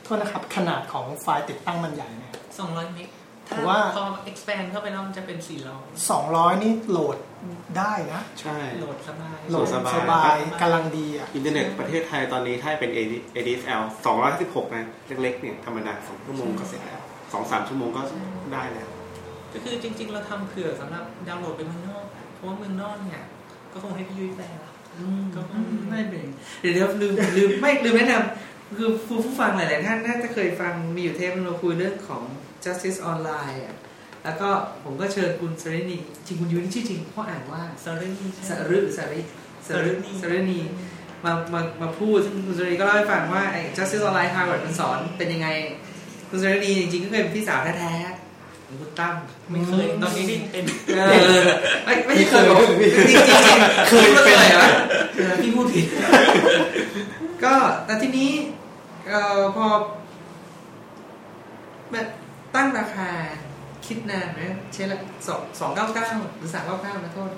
[0.07, 2.25] โทษนะครับ ขนาดของไฟล์ติดตั้งมันใหญ่ไหม
[2.59, 3.09] สองร้อยเมก
[3.49, 7.17] ถ้าผมว่าพอ expand เข้าไปแล้วมันจะเป็นสี่ร้อยสองร้อยนี่โหลด
[7.79, 12.91] ได้นะ ใช่ โหลดสบาย โหลดสบาย สบายกำลังดีอะ อินเทอร์เน็ตประเทศไทยตอนนี้ถ้าเป็น
[13.37, 13.83] ADSL
[14.29, 14.85] 256นะ
[15.23, 17.01] เล็กๆเนี่ยธรรมดาสองชั่วโมงก็เสร็จแล้ว
[17.33, 18.03] สองสามชั่วโมงก็
[18.53, 18.89] ได้แล้ว
[19.53, 23.23] ก็คือจริง ๆ เราทำเผื่อสำหรับดาวน์โหลดไปเมืองนอก เพราะว่าเมืองนอกเนี่ย
[23.73, 24.73] ก็คงให้พี่ยุ้ยแปลละ
[25.35, 26.27] ก็คงไม่เป็น
[26.61, 32.23] เดี๋ยวเดี๋ยวลืมลืมไม่ลืมแนะนำ คือผู้ผู้ฟังหลาย ๆ ท่านน่าจะเคยฟังมีอยู่เทปนึงเราคุยเรื่องของ
[32.65, 33.77] justice online อะ
[34.25, 34.49] แล้วก็
[34.85, 39.21] ผมก็เชิญคุณสรินีจริงคุณยูนี่ชื่อจริงเขาอ่านว่าสารนีสรึสริ
[39.67, 40.61] สรึสรินี
[41.25, 45.49] มามามาพูดซึ่งคุณสรินีก็เล่าให้ฟังว่าไอ้ justice online Harvard มันสอนเป็นยังไง
[46.31, 49.15] คุณสรินีจริง ๆ ก็เคยเป็นพี่สาวแท้ๆของคุณตั้ม
[49.51, 51.01] ไม่เคยตอนนี้นี่เป็นเอ
[51.43, 51.47] อ
[51.85, 54.67] ไม่ไม่เคยบอกจริงๆเคยเป็นเหรอ
[55.17, 55.87] เออพี่พูดผิด
[57.45, 57.55] ก็
[57.87, 58.31] แต่ทีนี้
[59.09, 59.67] เอ่อพอ
[61.93, 62.09] แบบ
[62.55, 63.11] ตั้งราคา
[63.87, 64.41] คิดนานไหม
[64.73, 67.31] เช่นละสองสองเก้าเก้าหรือสามเก้าเก้านะโทษ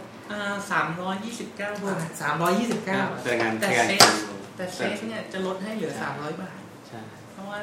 [0.70, 6.58] สามร้อยยี่สิบเก้าบาทสามร้อยยี่สิบเก้าแต่งานแต่งานเซจสริงแต่เซสเนี่ยจะลดให้เหลือสามร้อยบาท
[6.88, 7.00] ใช่
[7.32, 7.58] เพราะว่า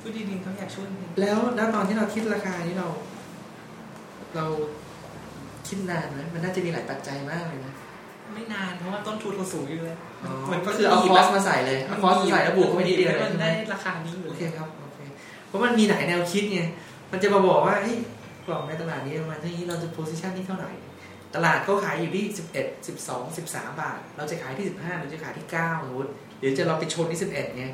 [0.00, 2.88] ผู้ดีดินเขาอยากช่วยจริงแล้วแล้วตอนที่เราคิดราคานี้เรา
[4.36, 4.46] เรา
[5.68, 7.74] คิดนานไหมมันน่าจะมีหลายปัจจัยมากเลยนะ
[8.34, 9.96] ไม่นานเพราะว่าต้นทุนเราสูงอยู่เลย
[10.52, 14.98] มันก็คือเอาคอสมาใส่เลยเอาคอสมาใส่แล้วบวกเข้าไปนิดเดียวแล้วเลยมันใช่ไหมได้ราคานี้อยู่โอเลเคยครับโอเค
[15.48, 16.60] เพราะมันมีหลายแนวคิดไง
[17.12, 17.96] มันจะมาบอกว่าเฮ้ย
[18.46, 20.72] กล่องในตลาดนี้ประมาณนี้เราจะโพซิชันที่เท่าไหร่
[21.34, 27.64] ตลาดเขาขายอยู่ที่สิบเอ็ดสิบสองสิบสามบาท เราจะขายที่สิบห้าหรือจะขายที่เก้าสมมติหรือจะเราไปชนที่สิบเอ็ดไง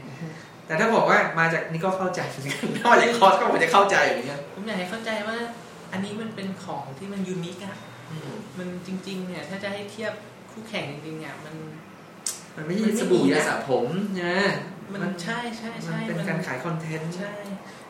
[0.67, 5.37] แต่ถ้าบอกว่ามาจากนี่ก็เข้าใจเหมือนกันถ้ามาจากคอสก็ผมจะเข้าใจเหมือนกันผมอยากให้เข้าใจว่า
[5.93, 7.77] อันนี้มันเป็นของที่มันยูนิคอะ
[8.11, 10.13] อืมมันจริง ๆ เนี่ย ถ้าจะให้เทียบ
[10.61, 11.55] คู่แข่งจริงๆเนี่ยมัน
[12.57, 13.87] มันไม่ใช่สบู่ยาสระผม
[14.23, 14.37] นะ
[14.93, 17.33] มันใช่ใช่มันใช่เป็นการขาย content ใช่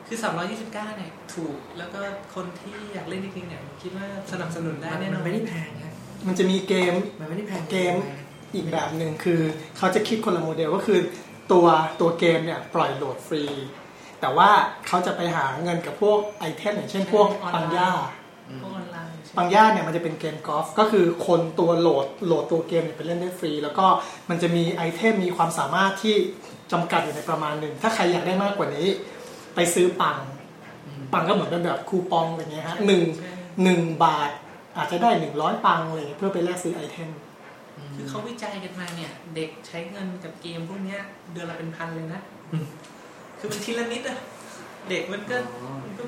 [0.06, 0.18] คือ
[0.58, 2.00] 329 เนี่ยถูกแล้วก็
[2.34, 5.92] คนที่อยากเล่นจริงๆเนี่ยผมคิดว่าสนับสนุนได้มันแน่นมัอนนไม่ได้แพงครับ
[6.26, 7.94] มันจะมีเกมมันไม่ได้แพงเกม
[8.54, 9.40] อีกแบบหนึ่งคือ
[9.76, 11.00] เขาจะคิดคนละโมเดลก็คือ
[11.52, 11.66] ตัว
[12.00, 13.44] ตัวเกมเนี่ยปล่อยโหลดฟรี
[14.20, 14.50] แต่ว่า
[14.86, 17.90] เขาจะไปหาเงินกับพวก item อย่างเช่นพวกปังย่า
[18.62, 23.86] พวกออนไลน์ใช่ไหมปังย่าเนี่ยมันจะเป็นเกมกอล์ฟก็คือคนตัวโหลดโหลดตัวเกมเนี่ยไปเล่นได้ฟรี แล้วก็
[24.30, 26.16] มันจะมีไอเทมมีความสามารถที่
[26.72, 28.86] จำกัดอยู่ในประมาณหนึ่ง ถ้าใครอยากได้มากกว่านี้
[29.54, 30.18] ไปซื้อปัง
[31.12, 33.32] ปังก็เหมือนเป็นแบบคูปองอะไรเงี้ยฮะหนึ่งใช่
[33.64, 34.30] หนึ่งบาท
[34.76, 37.10] อาจจะได้หนึ่งร้อยปังอะไรเงี้ยเพื่อไปแลกซื้อไอเทม
[37.94, 41.00] คือเขาวิจัยกันมาเนี่ย เด็กใช้เงินกับเกมพวกเนี้ย
[41.32, 42.20] เดือนละเป็นพันเลยนะ
[43.38, 44.18] คือมันทีละนิดอะ
[44.88, 45.36] เด็กมันก็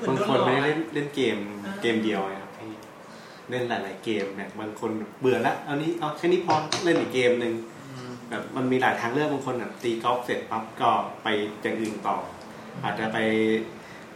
[0.01, 2.42] มันก็เหมือนบางโดนคนหลอกไม่ได้อะเล่นเล่นเกมอ่าเกมเดียวไงครับพี่
[3.49, 7.53] เล่นหลาย ๆ เกมเนี่ยบางคนเบื่อแล้วเอานี้เอาแค่นี้พอเล่นอีกเกมหนึ่ง
[8.29, 10.89] แบบมันมีหลายทางเลือกบางคนแบบตีกอล์ฟเสร็จปั๊บก็
[11.23, 11.27] ไป
[11.61, 12.17] อย่างอื่นต่อ
[12.83, 13.17] อาจจะไป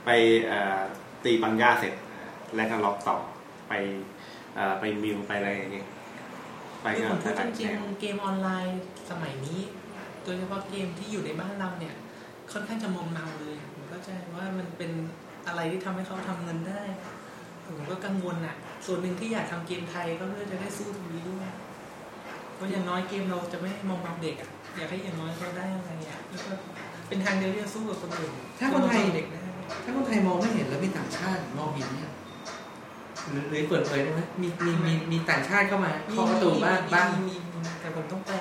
[0.06, 0.10] ไป
[0.48, 0.80] เอ่อ
[1.24, 1.94] ตีปังย่าเสร็จ
[2.56, 3.18] แล้วก็ล็อกต่อ
[3.70, 3.74] ไป
[4.56, 5.88] เอ่อไปมิวไปอะไรอย่างเงี้ย
[6.82, 9.60] ไปคือก็ผมพูดหลายจริงแนวๆเกมออนไลน์สมัยนี้
[10.24, 11.96] โดยเฉพาะเกมที่อยู่ในบ้านเราเนี่ย
[12.52, 14.92] ค่อนข้างจะมอมเมาเลยผมเข้าใจว่ามันเป็น
[15.48, 16.82] อะไรที่ทำให้เขาทำเงินได้
[17.66, 21.48] ผมก็กังวลอะ ส่วนหนึ่งที่อยากทำเกมไทยก็เพื่อจะได้สู้ตรงนี้ด้วย
[22.56, 26.54] เพราะอย่างน้อยเกมเราจะไม่มอมเมาเด็กอะอยากให้อย่างน้อยเขาได้อะไรอะแล้วก็
[27.08, 29.40] เป็นทางเดียวที่จะสู้กับคนอื่นถ้าคนไทยเด็กได้
[29.84, 32.12] ถ้าคนไทยมองไม่เห็นแล้วมีต่างชาติมองเห็นเนี่ย
[33.30, 38.36] หรือหรือเปิดเผยได้ไหมมีมีมีมีต่างชาติเข้ามาเคาะประตูบ้างบ้างมีมีแต่ผมต้องแปล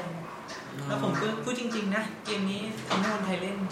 [0.89, 3.71] แล้วผมก็พูดจริง ๆ นะเกมนี้ทำให้คนไทยเล่นอืม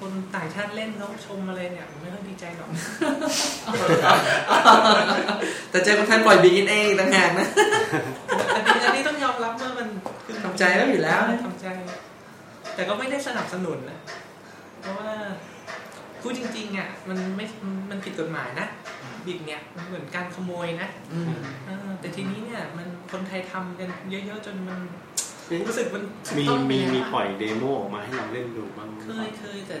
[0.00, 2.70] คนต่างชาติเล่นแล้วชมอะไรเนี่ยผมไม่ค่อยดีใจหรอก
[5.70, 7.46] แต่เจอคนไทยปล่อยบีกินเองต่างหากนะ
[8.54, 9.88] อันนี้อันนี้ต้องยอมรับว่ามัน
[10.24, 11.66] คือทำใจแล้วอยู่แล้วนะทำใจ
[12.74, 13.98] แต่ก็ไม่ได้สนับสนุนนะ
[14.80, 15.10] เพราะว่า
[16.20, 17.44] พูดจริงๆอะมันไม่
[17.90, 18.66] มันผิดกฎหมายนะ
[19.26, 21.32] บิดเนี่ยมันเหมือนการขโมยนะอืม
[21.66, 25.25] เออแต่ทีนี้เนี่ย มันคนไทยทำกันเยอะๆจนมันเอ๊ะ
[25.68, 26.02] รู้สึกมัน
[26.38, 29.76] มีต้องไปมีแล้วมีอะปล่อย demo ออกมาให้เราเล่นดูบ้างหรือเคเปล่ายเคยแต่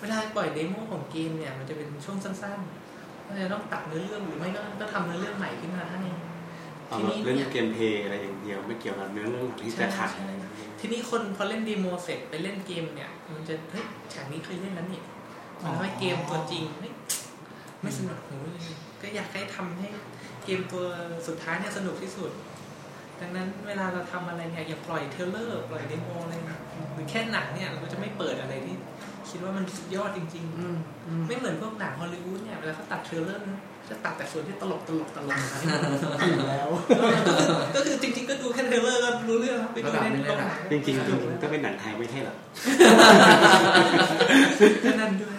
[0.00, 5.98] เวลาปล่อย demo ของเกมเนี่ยมันจะเป็นช่วงสั้นๆมันจะต้องตัดเนื้อเรื่องหรือไม่ก็ก็ทำเนื้อเรื่องใหม่ขึ้นมาให้
[6.88, 10.50] เอาทีแบบนี้เล่นเนี่ย gameplay อะไรอย่างเดียวไม่เกี่ยวกับเนื้อเรื่องที่จะขายใช่ใช่
[10.80, 15.00] ทีนี้คนพอเล่น demo เสร็จไปเล่นเกมเนี่ย มันจะเฮ้ยฉากนี้เคยเล่นแล้วนี่
[15.62, 16.92] มันทำให้เกมตัวจริงเฮ้ย
[17.82, 18.62] ไม่สนุกหูเลย
[19.02, 19.88] ก็อยากให้ทำให้
[20.44, 20.84] เกมตัว
[21.26, 22.30] สุดท้ายเนี่ยสนุกที่สุด
[23.20, 26.34] ดังนั้นเวลาเราทำอะไรเนี่ยอย่าปล่อย trailer ปล่อย demo อะไร
[26.94, 28.76] หรือแค่หนังเนี่ยเราก็จะไม่เปิดอะไรที่
[29.28, 36.68] สคิดว่ามันสุดยอดจริงอืมอืมๆไม่เหมือนพวกหนังฮอลลีวูดเนี่ยเวลาเขาตัด trailer นะจะตัดแต่ส่วนที่ตลกตลกตลกอยู่แล้ว
[37.74, 42.36] ก็คือจริง ๆ ก็ดูแค่ trailer ก็รู้เรื่องครับไปดูในโรงหนังจริงๆจริงๆก็เป็นหนังไทยไม่ใช่เหรอ
[44.84, 45.36] ก็นั่นด้วย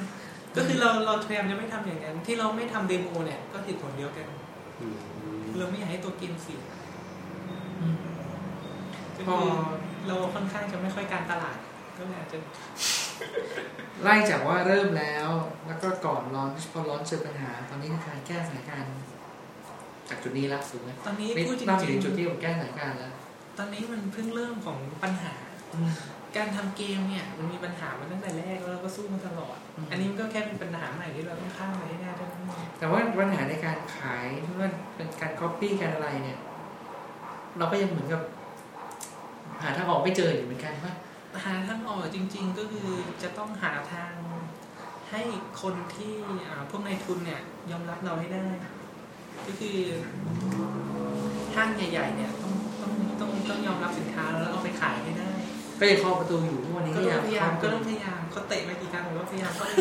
[0.56, 4.28] ก็คือเราเราพยายามจะไม่ทำอย่างนั้น ที่เราไม่ทำเดโมเนี่ยก็เหตุผลเดียวกัน
[4.82, 4.98] อืม
[5.58, 6.62] เราไม่อยากให้ตัวเกมเสีย
[7.82, 7.96] อืม
[9.18, 9.52] ก็คือ
[10.08, 11.58] เราค่อนข้างจะไม่ค่อยการตลาด
[11.98, 12.38] ก็เลยอาจจะ
[14.04, 15.28] ไล่จากว่าเริ่มแล้ว
[15.68, 18.96] แล้วก็ก่อนร้อนพอร้อนเจอปัญหา ตอนนี้คือการแก้สถานการณ์
[20.10, 25.34] จากจุดนี้ละถูกไหมตอนนี้ไม่พูดจน่าริถึงงจุดที่ผมแก้สถานการณ์แล้วๆตอนนี้มันเพิ่งเริ่มของปัญหา
[26.38, 36.38] การทำเกมเนี่ย มันมีปัญหามาตั้งแต่แรกแล้วเราก็สู้มาตลอดอืมอันนี้มันก็แค่เป็นปัญหาใหม่ที่เราต้องข้ามไปให้ได้เท่านั้นเองแต่ว่าปัญหาในการขายที่ว่าเป็นการก๊อปปี้การอะไรเนี่ย
[37.58, 38.22] เราก็ยังเหมือนกับ
[39.62, 40.94] หาทางออกไม่เจออยู่เหมือนกันว่า
[41.46, 42.90] หาทางออกจริง ๆ ก็คือ
[43.24, 44.14] จะต้องหาทาง
[45.12, 45.22] ให้
[45.62, 46.16] คนที่
[46.48, 47.42] อ่าพวกนายทุนเนี่ย
[47.72, 48.46] ยอมรับเราให้ได้
[49.46, 49.78] ก็คือ
[51.56, 55.30] ห้างใหญ่ ๆ เนี่ยต้องต้องต้องต้องยอมรับสินค้าเราแล้วเอาไปขายให้ได้
[55.80, 59.74] ก็ยังเคาะประตูอยู่ทุกวันนี้ก็ก็ต้ยัองงพยายามเข้ก็ต้องพยายามเขาเตะมากี่ครั้งผมก็พยายามเข้าไป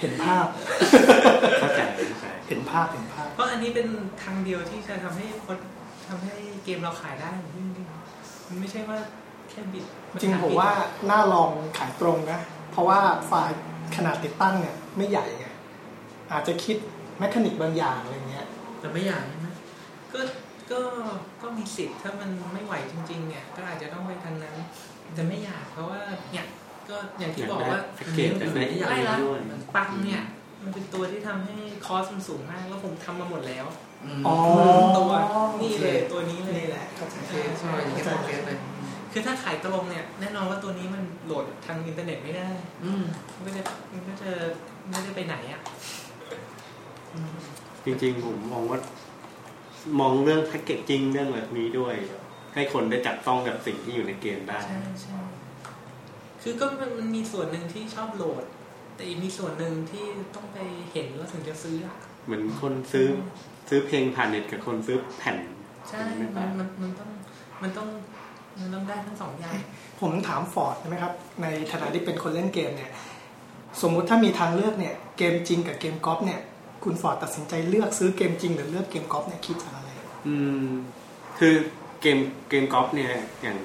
[0.00, 0.46] เห็นภาพ
[1.60, 3.88] เข้าใจเข้าใจเห็นภาพเห็นภาพ เพราะอันนี้เป็น
[4.22, 5.58] ทางเดียวที่จะทำให้คน
[6.08, 6.34] ทำให้
[6.64, 8.98] เกมเราขายได้จริงๆมันไม่ใช่ว่า
[9.50, 9.84] แค่บิด
[10.20, 10.70] จริงผมว่า
[11.10, 12.40] น่าลองขายตรงนะ
[12.72, 13.56] เพราะว่าไฟล์
[13.96, 15.46] ขนาดติดตั้งเนี่ยไม่ใหญ่ไง
[16.32, 16.76] อาจจะคิด
[17.18, 18.46] แมคานิกบางอย่างอะไรเงี้ย
[18.80, 19.48] แต่ไม่อยากใช่ไหม
[20.12, 20.20] ก็
[20.70, 20.80] ก็
[21.42, 24.56] ก็มีสิทธิ์ถ้ามันไม่ไหวจริงๆเนี่ยก็อาจจะต้องไปทางนั้น
[25.14, 26.00] แต่ไม่อยากเพราะว่า
[26.32, 26.46] เนี่ย
[26.90, 29.38] ก็อย่างที่บอกว่าแพ็กเกจแบบไหนที่อยากไล่เรียละนด้วย
[29.76, 30.22] ปังเนี่ย
[30.62, 33.66] มันเป็นตัวที่ทำให้คอสมันสูงมาก แล้วผมทำมาหมดแล้ว
[34.06, 34.34] มอ๋อ
[34.98, 35.12] ตัว
[35.62, 38.58] นี่เลยตัวนี้เลยนี่แหละเข้าใจโอเคใช่อย่างที่ผมเก็ตเลย
[39.12, 42.48] คือถ้าขายตรงเนี่ยแน่นอนว่าตัวนี้มันโหลดทางอินเทอร์เน็ตไม่ได้
[42.84, 43.62] อืมมันก็จะ
[43.92, 44.30] มันก็จะ
[44.88, 45.60] ไม่ได้ไปไหนอะ
[47.84, 48.78] จริงๆ ผมมองว่า
[50.00, 51.94] มองเรื่อง packaging เรื่องแบบนี้ด้วย
[52.54, 55.18] ให้คนได้จับต้องกับสิ่งที่อยู่ในเกมได้ใช่ใช่
[56.42, 58.44] คือก็มันมันมีส่วนหนึ่งที่ชอบโหลด
[58.94, 60.58] แต่อีกมีส่วนหนึ่งที่ต้องไป
[60.92, 63.06] เห็นแล้วถึงจะซื้ออะเหมือนคนซื้อ
[63.68, 65.36] ซื้อเพลงผ่านเน็ตกับคนซื้อแผ่น
[65.88, 67.10] ใช่มันมันมันต้อง
[67.62, 67.88] มันต้อง
[68.60, 69.54] มันต้องได้ทั้งสองอย่าง
[70.00, 71.12] ผมถามฟอร์ดใช่ไหมครับ
[71.42, 72.90] ในฐานะที่เป็นคนเล่นเกมเนี่ย
[73.82, 76.40] สมมุติถ้ามีทางเลือกเนี่ย เกมจริงกับเกมกอล์ฟเนี่ย
[76.84, 79.90] คุณฟอร์ดตัดสินใจเลือกซื้อเกมจริงหรือเลือกเกมกอล์ฟเนี่ยคิดจากอะไร
[80.26, 80.66] อืม
[81.38, 81.54] คือ
[82.00, 82.18] เกม
[82.48, 83.12] เกมกอล์ฟเนี่ย
[83.42, 83.58] อย่าง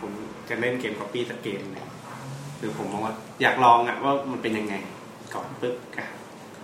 [0.00, 0.12] ผม
[0.48, 1.86] จะเล่นเกมกอล์ปี้สักเกมหนึ่ง
[2.60, 4.74] หรือผมมองว่าอยากลองอะว่ามันเป็นยังไง
[5.34, 6.06] ก่อนปึ๊บอะ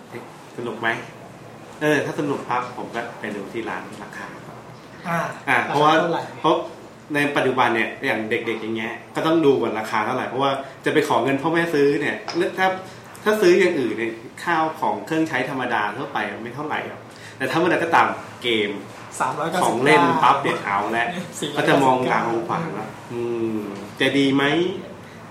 [0.09, 0.22] เฮ้ย
[0.57, 0.88] สนุกไหม
[1.80, 4.26] เออ ถ้าสนุกปั๊บผมก็ไปดูที่ร้านราคา
[5.09, 5.18] อ่า
[5.49, 6.57] อ่าเพราะว่าเท่าไหร่เพราะ
[7.14, 10.51] ในปัจจุบันเนี่ยอย่างเด็ก ๆ อย่างเงี้ยก็ต้องดูก่อนราคาเท่าไหร่เพราะว่า
[10.84, 12.68] จะไปขอเงินพ่อแม่ซื้อเนี่ยเลือกถ้า
[13.24, 14.12] ถ้าซื้ออย่างอื่นเนี่ย
[14.44, 17.01] ข้าวของเครื่องใช้ธรรมดาทั่วไปไม่เท่าไหร่หรอก
[17.38, 18.07] แต่ถ้าเมื่อใดก็ตาม
[18.42, 18.70] เกม
[19.20, 21.09] สามร้อยเก้าขสิอบงเล่นปั๊บเด็ดเอาแล้ว
[21.40, 23.20] สี่ร้ก็ยจะเก้าสิบมองตามองขวางแล้วอื
[23.59, 23.61] ม
[24.01, 24.44] จะดีไหม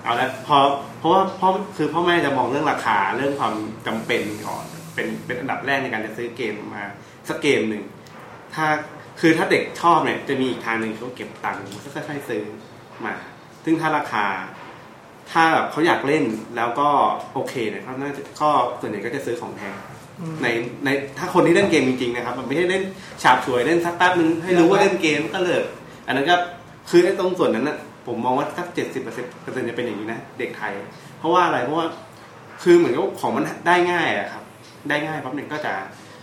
[0.06, 0.58] เอาละพอ
[0.99, 3.56] เพราะว่าพ่อคือพ่อแม่จะมองเรื่องราคาเรื่องความ
[3.88, 6.84] จำเป็นก่อนเป็นเป็นอันดับแรกในการจะซื้อเกมมา
[7.28, 7.84] สักเกมหนึ่ง
[8.56, 8.66] ถ้า
[9.20, 12.43] คือถ้าเด็กชอบเนี่ยจะมีอีกทางหนึ่งเขาเก็บตังค์ก็ค่อยๆซื้อ
[13.06, 13.16] มา
[13.66, 14.26] ซึ่งถ้าราคา
[15.32, 16.24] ถ้าแบบเขาอยากเล่น
[16.56, 16.89] แล้วก็
[17.34, 18.49] โอเคเนี่ยเขาน่าจะก็
[18.82, 19.76] ส่วนใหญ่ก็จะซื้อของแพง
[20.22, 20.47] อืมใน
[20.86, 22.84] ในถ้าคนที่เล่นเกมจริงๆนะครับ มันไม่ใช่เล่น
[23.24, 25.64] ฉาบฉวยเล่นสักแป๊บนึงให้รู้ว่าเล่นเกมก็เลิก
[26.08, 26.36] อันนั้นก็
[26.89, 27.78] คือไอ้ตรงส่วนนั้นนะ
[28.08, 30.74] ผมมองว่าสักเจ็ดสิบเปอร์เซ็นต์ก็จะเป็นอย่างนี้นะ เด็กไทย
[31.20, 31.88] เพราะว่าอะไรเพราะว่า
[32.64, 34.43] คือเหมือนกับของมันได้ง่ายอะครับ
[34.89, 35.74] ได้ง่ายปั๊บเนี่ยก็จะ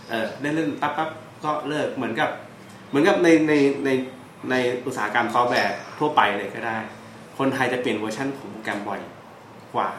[0.09, 1.09] เออเล่นเล่นปั๊บปั๊บ
[1.43, 2.29] ก็เลิกเหมือนกับ
[2.89, 3.53] เหมือนกับในใน
[3.85, 3.89] ใน
[4.51, 4.55] ใน
[4.85, 6.77] อุตสาหกรรมซอฟต์แวร์ทั่วไปเลยก็ได้
[7.37, 9.01] คนไทยจะเปลี่ยนเวอร์ชันของโปรแกรมบ่อย
[9.75, 9.89] กว่า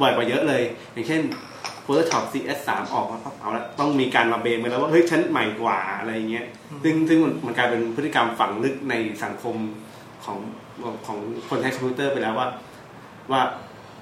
[0.00, 1.22] บ่อยกว่าเยอะเลย อย่างเช่น
[1.86, 6.46] Photoshop CS3 ออกมาปั๊บเอาละต้องมีการมาเบ่งไปแล้วว่าเฮ้ยฉันใหม่กว่าอะไรเงี้ย
[6.82, 8.94] ซึ่งซึ่งมันกลายเป็นพฤติกรรมฝังลึกใน
[9.24, 9.56] สังคม
[10.24, 10.38] ของ
[11.06, 11.18] ของ
[11.48, 12.48] คนใช้คอมพิวเตอร์ไปแล้วว่า
[13.30, 13.40] ว่า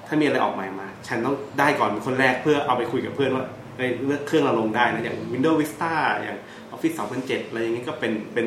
[0.07, 3.45] ถ้ามีอะไรออกใหม่มา ฉันต้องได้ก่อนเป็นคนแรกเพื่อเอาไปคุยกับเพื่อนว่า
[3.77, 6.39] เอ้ยเลือกเครื่องเราลงได้นะอย่าง Windows Vista อย่าง
[6.75, 8.47] Office 2007 อะไรอย่างเงี้ยก็เป็นเป็น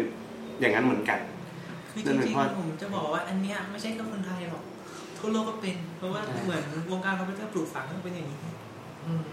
[0.60, 1.20] อย่างนั้นเหมือนกัน
[1.90, 4.64] คือจนั่นเป็นริงเพราะๆผมจะบอกว่าอันเนี้ยไม่ใช่แค่คนไทยหรอก
[5.18, 8.40] ทั่วโลกก็เป็น เพราะว่าใช่เหมือนวงการคอมพิวเตอร์ปลูกฝังให้เป็นอย่างนี้
[9.06, 9.24] อืม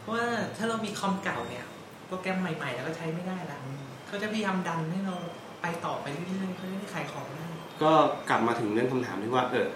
[0.00, 0.24] เพราะว่า
[0.56, 1.64] ถ้าเรามีคอมเก่าเนี่ย
[2.06, 3.58] โปรแกรมใหม่ๆแล้วก็ใช้ไม่ได้ละ
[4.06, 5.16] เขาจะพยายามดันให้เรา
[5.62, 7.43] ไปต่อไปเรื่อยๆเขาจะได้ขายของได้
[7.82, 7.92] ก็
[8.28, 9.66] กลับมาถึงเรื่องคำถามที่ว่า เออ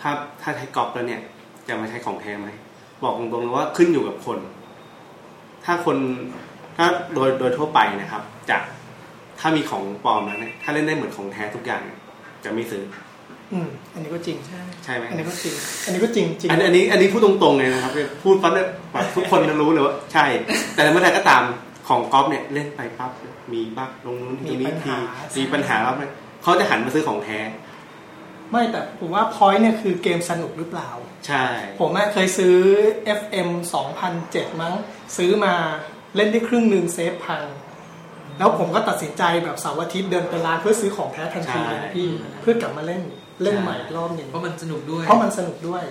[0.00, 0.10] ถ้า
[0.42, 1.20] ถ้าใช้กรอบแล้วเนี่ย
[1.68, 2.48] จะมาใช้ของแท้ไหม
[3.02, 4.38] บอกตรงๆเลยว่าขึ้นอยู่กับคน
[5.64, 5.96] ถ้าคน
[6.76, 8.58] ถ้าโดยโดยทั่วไปนะครับจะ
[9.40, 11.98] ถ้ามีของปลอมแล้วเนี่ยถ้าเล่นได้เหมือนของแท้ทุกอย่างเนี่ย
[12.44, 12.82] จะไม่ซื้อ
[13.52, 20.24] อืมอันนี้ก็จริงใช่ใช่ไหมอันนี้ก็จริง อันนี้ก็จริงจริงอันนี้อันนี้อันนี้พูดตรงๆเลยนะครับ พูดปั๊บเนี่ยแบบทุกคนจะรู้เลยว่าใช่
[20.74, 21.42] แต่เมื่อไหร่ก็ตาม
[21.88, 23.10] ของก๊อปเนี่ยเล่นไปปั๊บ
[23.52, 24.92] มี bug ลงนู้นทีนี้ที
[25.38, 25.96] มีปัญหาแล้ว
[26.42, 27.38] เขาจะหันมาซื้อของแท้
[28.50, 30.90] ไม่แต่ผมว่า point เนี่ยคือเกมสนุกหรือเปล่า
[31.26, 31.44] ใช่
[31.80, 32.56] ผมอะเคยซื้อ
[33.20, 33.48] FM
[34.04, 34.74] 2007 มั้ง
[35.16, 35.54] ซื้อมา
[36.16, 37.44] เล่นได้ครึ่งหนึ่ง save พัง
[38.38, 42.08] แล้วผมก็ตัดสินใจแบบเสาร์อาทิตย์เดินไปร้านเพื่อซื้อของแท้ทันทีเลยนะพี่
[42.40, 43.02] เพื่อกลับมาเล่น
[43.42, 45.82] เล่นใหม่อีกรอบหนึ่งเพราะมันสนุกด้วย เพราะมันสนุกด้วย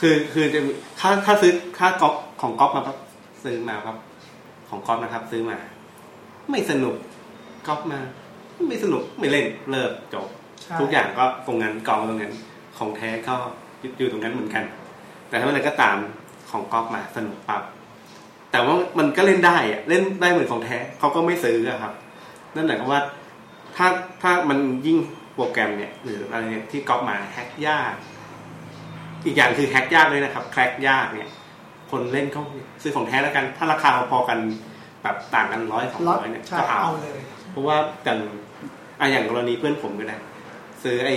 [0.00, 0.70] คือคือจะมี
[1.00, 2.96] ถ้าถ้าซื้อถ้าก๊อฟของก๊อฟมาปั๊บ
[3.44, 3.96] ซื้อมาปั๊บ
[4.68, 5.58] ของก๊อฟนะครับ ซื้อมา
[6.50, 6.94] ไม่สนุก
[7.66, 8.00] ก๊อฟมา
[8.66, 10.26] ไม่สนุกไม่เล่นเลิกจบ
[10.62, 12.34] ใช่ทุกอย่างก็ตรงนั้นกองตรงนั้น
[12.78, 13.34] ของแท้ก็
[13.98, 14.64] อยู่ตรงนั้นเหมือนกัน
[15.28, 15.96] แต่ถ้าอะไรก็ตาม
[16.50, 17.62] ของก๊อฟมาสนุกปั๊บ
[18.50, 21.92] แต่ว่ามันก็เล่นได้อะเล่นได้เหมือนของแท้เขาก็ไม่ซื้ออะครับ
[22.54, 23.02] นั่นหมายความว่า
[23.76, 23.86] ถ้า
[24.22, 24.98] ถ้ามันยิ่ง
[25.34, 27.94] โปรแกรมเนี่ย หรืออะไรเนี่ยที่ก๊อปมาแฮกยาก
[29.24, 31.28] อีกอย่างคือแฮกยากเลยนะครับแคร็กยากเนี่ย
[31.90, 32.42] คนเล่นเขา
[32.82, 34.38] ซื้อของแท้แล้วกัน ถ้าราคาพอๆกัน
[35.02, 37.18] แบบต่างกันร้อยสองล็อตร้อยเนี่ยใช่ก็เอาเอาเลย
[37.50, 38.18] เพราะว่าอย่าง
[39.00, 40.16] อะอย่างกรณีเพื่อนผมก็ได้
[40.82, 41.14] ซื้อไอ้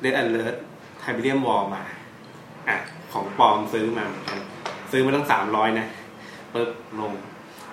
[0.00, 0.62] เ e ด a นเลิร์
[0.98, 1.82] ไทเบเรียมวอลมา
[2.68, 2.76] อะ
[3.12, 4.40] ของปลอมซื้อมาเหมือนกัน
[4.92, 5.86] ซื้อมาตั้งสามร้อยนะ
[6.54, 6.70] ปึ๊บ
[7.00, 7.12] ลง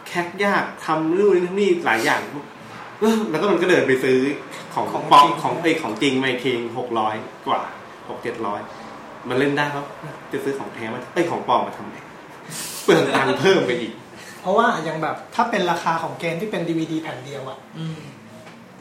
[0.07, 2.21] แคกยากทำนู่นนี่นี่หลายอย่าง
[2.99, 4.17] เออแล้วก็มันก็เดินไปซื้อ
[4.73, 7.15] ของของปลอจริมงของไอ้ยของจริงมาอีกทีหกร้อย
[7.47, 7.61] กว่า
[8.09, 8.61] หกเจ็ดร้อย
[9.29, 9.85] มันเล่นได้ครับ
[10.31, 11.95] จะซื้อของแท้มาไอ้ยของปลอมมาทำไม
[12.83, 13.93] เปลืองตังค์เพิ่มไปอีก
[14.41, 17.99] เพราะว่าอย่างแบบถ้าเป็นราคาของเกมที่เป็น DVD แผ่นเดียวอะอืม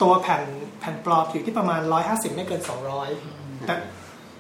[0.02, 0.42] ตัวแผ่น
[0.80, 2.60] แผ่นปลอมอยู่ที่ประมาณ 150 ไม่เกิน
[3.12, 3.74] 200 แต่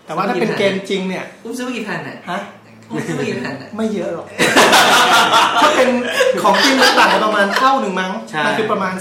[0.06, 2.40] แต่ว่าถ้าเป็นเกมจริงเนี่ยอุ้มซื้อมากี่แผ่นอะฮะ
[2.90, 4.26] อุ้มซื้อมากี่แผ่นอะไม่เยอะหรอก
[5.62, 5.88] ถ้าเป็น
[6.42, 8.94] ของจริงมันต่างกันประมาณเท่าหนึ่งมั้งใช่มันคือประมาณ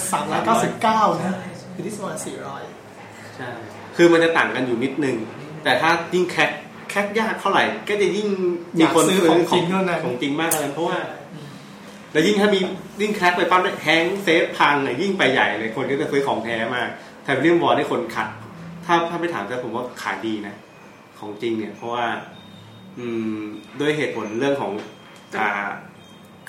[0.58, 1.36] 399 นะ
[1.74, 2.18] คือที่ประมาณ
[2.76, 3.50] 400 ใช่
[3.96, 5.16] คือมันจะต่างกันอยู่นิดนึง
[5.64, 6.50] แต่ถ้ายิ่งแคก
[6.90, 8.28] แคกยากเท่าไหร่ ก็จะยิ่ง
[8.80, 10.98] มีคนอยากซื้อของจริงเท่านั้นของจริงมากเลยเพราะว่า
[12.12, 12.60] แล้วยิ่งถ้ามี
[13.02, 16.88] ยิ่งแคกไปปั๊บเนี่ยแฮงก์เซฟพังเนี่ยยิ่งไปใหญ่เลยคนก็จะซื้อของแท้มาก
[17.24, 18.28] ไทเบเรียมวอลได้คนขัด
[18.86, 20.56] ถ้าถ้าไปถามแต่ผมว่าขายดีนะ
[21.20, 22.06] ของจริงเนี่ย เพราะว่า
[22.98, 23.06] อื
[23.36, 23.40] ม
[23.80, 24.72] ด้วยเหตุผลเรื่องของ
[25.40, 25.68] อ่า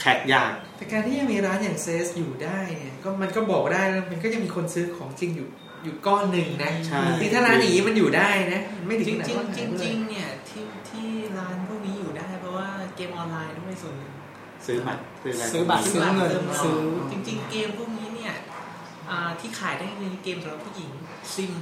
[0.00, 5.46] แคกยาก แต่การที่ยังมีร้านอย่างเซสอยู่ได้เนี่ยก็มันก็บอกได้แล้วมันก็ยังมีคนซื้อของจริงอยู่
[5.84, 11.06] อยู่ก้อนหนึ่งนะใช่คือถ้าร้านอย่างนี้มันอยู่ได้นะมันไม่ถึงจริงขนาดจริงว่าจริงจริงๆเนี่ยที่ที่
[11.38, 14.11] ร้านพวกนี้อยู่ได้เพราะว่าเกมออนไลน์ด้วยส่วนหนึ่ง
[14.66, 16.32] ซื้อบัตรซื้ออะไรซื้อบัตรซื้เงิน
[16.64, 16.78] ซื้อ
[17.12, 18.34] จริง ๆ เกมพวกนี้เนี่ย
[19.10, 20.90] อ่าที่ขายได้ในเกมสำหรับผู้หญิง
[21.34, 21.52] ซิม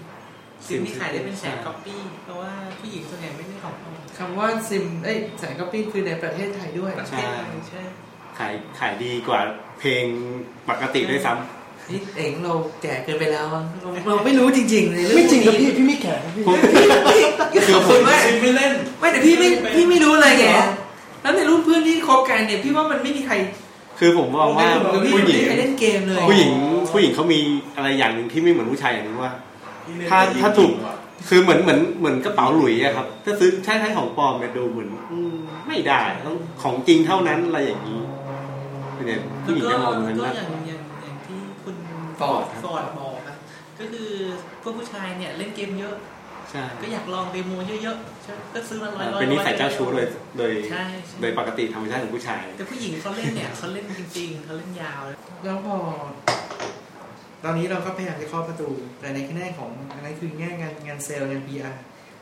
[0.66, 7.82] ซิมที่ขายได้เป็นแสนก๊อปปี้เพราะว่าผู้หญิงส่วนใหญ่ไม่ได้ของปลอมคำว่าซิมเอ้ยแสนก๊อปปี้คือในประเทศไทยด้วยประเทศไทยใช่
[8.38, 9.40] ขายขายดีกว่า
[9.78, 10.05] เพลง
[10.68, 16.57] ปกติด้วยซ้ำนี่เองเราแก่เกินไปแล้วอะเราเราไม่รู้จริงๆในเรื่องไม่จริงพนะวกพี่นี้พี่ไม่แข็งนะพี่ผม
[17.74, 20.46] ขอบคุณมากไม่เล่นไม่แต่พี่ไม่พี่ไม่รู้อะไรไง
[21.23, 23.35] แล้วในรุ่นเพื่อนที่คบกันเนี่ยพี่ว่ามันไม่มีใคร
[23.99, 26.51] คือผมมองว่าไม่ผู้หญิงมีใครเล่นเกมเลยผู้หญิง
[26.93, 27.39] ผู้หญิงเขามี
[27.77, 29.33] อะไรอย่างหนึ่งที่ไม่เหมือนผู้ชายอย่างนึงว่า
[30.11, 30.73] ถ้าถ้าถูก
[31.29, 35.35] คือเหมือนเหมือนเหมือนกระเป๋าหลุยอะครับ ถ้าซื้อใช้ใช้ของปลอมเนี่ยดูเหมือนอืม
[35.66, 38.01] ไม่ได้ต้องของจริงเท่านั้นอะไรอย่างนี้
[39.07, 41.77] เนี่ยผู้หญิงก็จะมองเหมือนก็ว่าอย่างอย่างอย่างที่คุณ
[42.21, 43.37] ฟอร์ดฟอร์ดบอกอะ
[43.79, 44.11] ก็คือ
[44.62, 46.20] พวกผู้ชายเนี่ยเล่นเกมเยอะใช่
[46.82, 50.07] ก็อยากลอง demo เยอะๆใช่ก็ซื้อมาร้อยร้อยเป็นนิสัยเจ้าชู้โดย
[50.38, 55.03] โดยใช่ใช่โดยปกติธรรมชาติของผู้ชาย แต่ผู้หญิงเขาเล่นเนี่ยเขาเล่นจริงๆเขาเล่นยาว
[55.44, 55.76] แล้วพอ
[57.44, 58.70] ตอนนี้เราก็พยายามจะเคาะประตู
[59.01, 61.74] แต่ในแง่ของอะไรคือแง่งานงานเซลล์งาน PR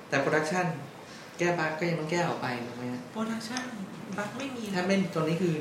[0.08, 0.66] แต่โปรดักชัน
[1.38, 3.62] แก้บั๊กก็ยังต้องแก้ออกไปถูกไหมฮะ production
[4.18, 5.54] bug ไม่มีถ้าไม่ตรงนี้คือ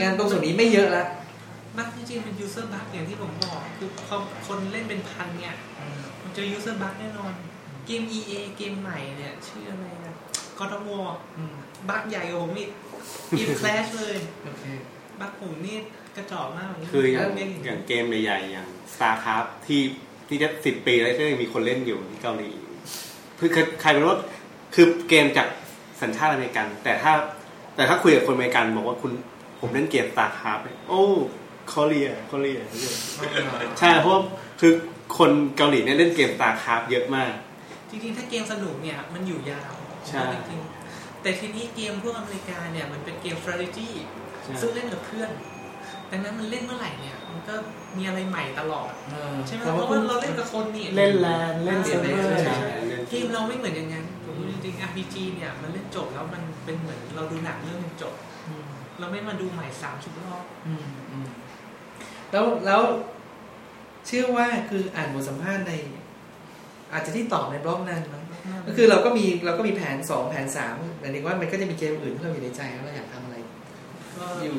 [0.00, 1.04] งานตรงส่วนนี้ไม่เยอะละ
[1.76, 4.16] bug จริงๆเป็น user bug อย่างที่ผมบอก คือพอ
[4.46, 5.56] คนเล่นเป็นพันเนี่ย
[6.22, 7.32] มันเจอ user bug แน่นอน
[7.86, 10.14] เกม EA เกมใหม่เนี่ยชื่ออะไรนะ
[10.58, 11.00] กอร์วอ
[11.36, 11.54] อืม
[11.88, 12.70] บั๊กใหญ่กว่าผมอีก
[13.38, 14.64] อีฟแคลชเลยโอเค
[15.20, 15.76] บั๊กผมนี่
[16.16, 19.82] กระจอกมากคืออย่างเล่นอย่างเกมใหญ่ๆอย่าง StarCraft ที่
[20.28, 22.50] ที่จะสิบปีแล้วก็ยังมีคนเล่นอยู่ที่เกาหลี
[23.38, 24.18] คือคือใครเป็นว่า
[24.74, 25.48] คือเกมจาก
[26.02, 27.12] สัญชาติอเมริกัน แต่ถ้า
[27.76, 29.12] แต่ถ้าคุยกับคนอเมริกันบอกว่าคุณ
[29.60, 31.02] ผมเล่นเกม StarCraft เนี่ยโอ้
[31.68, 32.52] เกาหลีเกาหลี
[33.78, 34.22] ใช่เพราะว่า
[34.60, 34.72] คือ
[35.18, 37.43] คนเกาหลีเนี่ยเล่นเกม StarCraft เยอะมากจ
[38.04, 39.74] ริงๆ ถ้าเกมสนุกเนี่ยมันอยู่ยาว
[40.08, 43.90] ใช่จริงๆแต่ทีนี้เกมพวกอเมริกาเนี่ยมันเป็นเกม strategy
[44.42, 45.30] ใช่ซึ่งเล่นกับเพื่อน
[46.10, 47.54] ดังนั้นมันเล่นเมื่อไหร่เนี่ย มันก็
[47.96, 52.56] มีอะไรใหม่ตลอดเออใช่ไหมแต่เพว่าราะคุว่าณเราเล่นกับคนนี่เล่นแลนเล่นเซิร์ฟเวอร์ใช่
[52.88, 58.14] เล่นเกมเราไม่เหมือนอย่างนั้นผมพูดจริงๆ RPG เนี่ยมันเล่นจบแล้วมันเป็นเหมือนเราดูหนังเรื่องหนึงจบ
[58.48, 58.64] อืม
[58.98, 61.26] เราไม่มาดูใหม่สามสิบรอบอืมอืม
[62.32, 62.82] แล้วแล้ว
[64.06, 65.72] เชื่อว่าคืออ่านบทสัมภาษณ์ใน
[66.94, 68.24] อาจจะที่ตอบในบล็อกนั้นมั้ง
[68.66, 73.36] ก็คือเราก็มีเราก็มีแผนสองแผนสามหมายถึงว่ามันก็จะมีเกมอื่นที่เราอยู่ในใจว่าเราอยากทำอะไร
[74.16, 74.56] ก็อยู่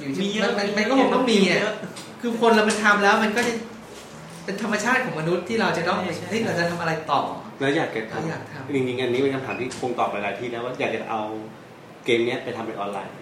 [0.00, 1.74] อยู่มีที่เยมัอะนมันมันก็คงต้องมีอะเยอะ
[2.20, 3.52] คือคนเรามันทำแล้วมันก็จะ
[4.44, 7.20] เป็นธรรมชาติของมนุษย์ที่เราจะต้องใช่ใช่เฮ้ยเราจะทำอะไรต่อ
[7.60, 11.22] แล้วอยากจะเราอยากทำจริงๆอันนี้เป็นคำถามที่คงตอบไปหลายที่แล้วว่าอยากจะเอา
[12.04, 13.14] เกมเนี้ยไปทำเป็นออนไลน์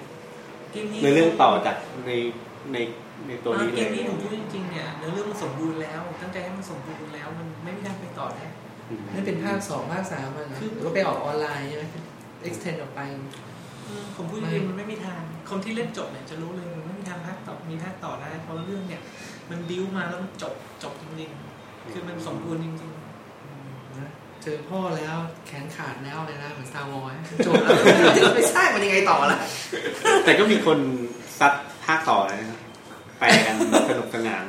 [0.72, 2.12] เกมนี้ในเรื่องต่อจากใน
[2.72, 2.78] ใน
[3.26, 8.46] ในตัวนี้เกเลมนี้ยผมพูดจริงๆเนี่ยเนื้อเรื่องมันสมบูรณ์แล้ว ตั้งใจให้มันสมบูรณ์แล้ว มันไม่มีทางไปต่อได้
[8.90, 11.84] อืมนั่นเป็นภาคสองภาคสามมันคือหรือว่าไปออกออนไลน์ใช่ไหม
[12.48, 13.00] extend ออกไป
[13.86, 19.02] อืมผมพูดจริงๆมันไม่มีทาง คนที่เล่นจบเนี่ยจะรู้เลยมันไม่มีทางภาคต่อมีภาคต่อได้เพราะเรื่องเนี่ย
[19.50, 22.92] มันบิ้วมาแล้วมันจบจบจริงๆคือมันสมบูรณ์จริง
[23.98, 24.10] นะ
[24.42, 25.16] เจอพ่อแล้ว
[25.46, 27.72] แขนขาดแล้วเลยนะเหมือน Star Wars จบแล้ว
[28.16, 29.38] จะไปสร้างมันยังไงต่อล่ะ
[30.24, 30.78] แต่ก็มีคน
[31.38, 31.52] ซัด
[31.84, 32.58] ภาคต่อนะครับ
[33.18, 33.56] ไปกัน
[33.90, 34.44] สนุกสนาน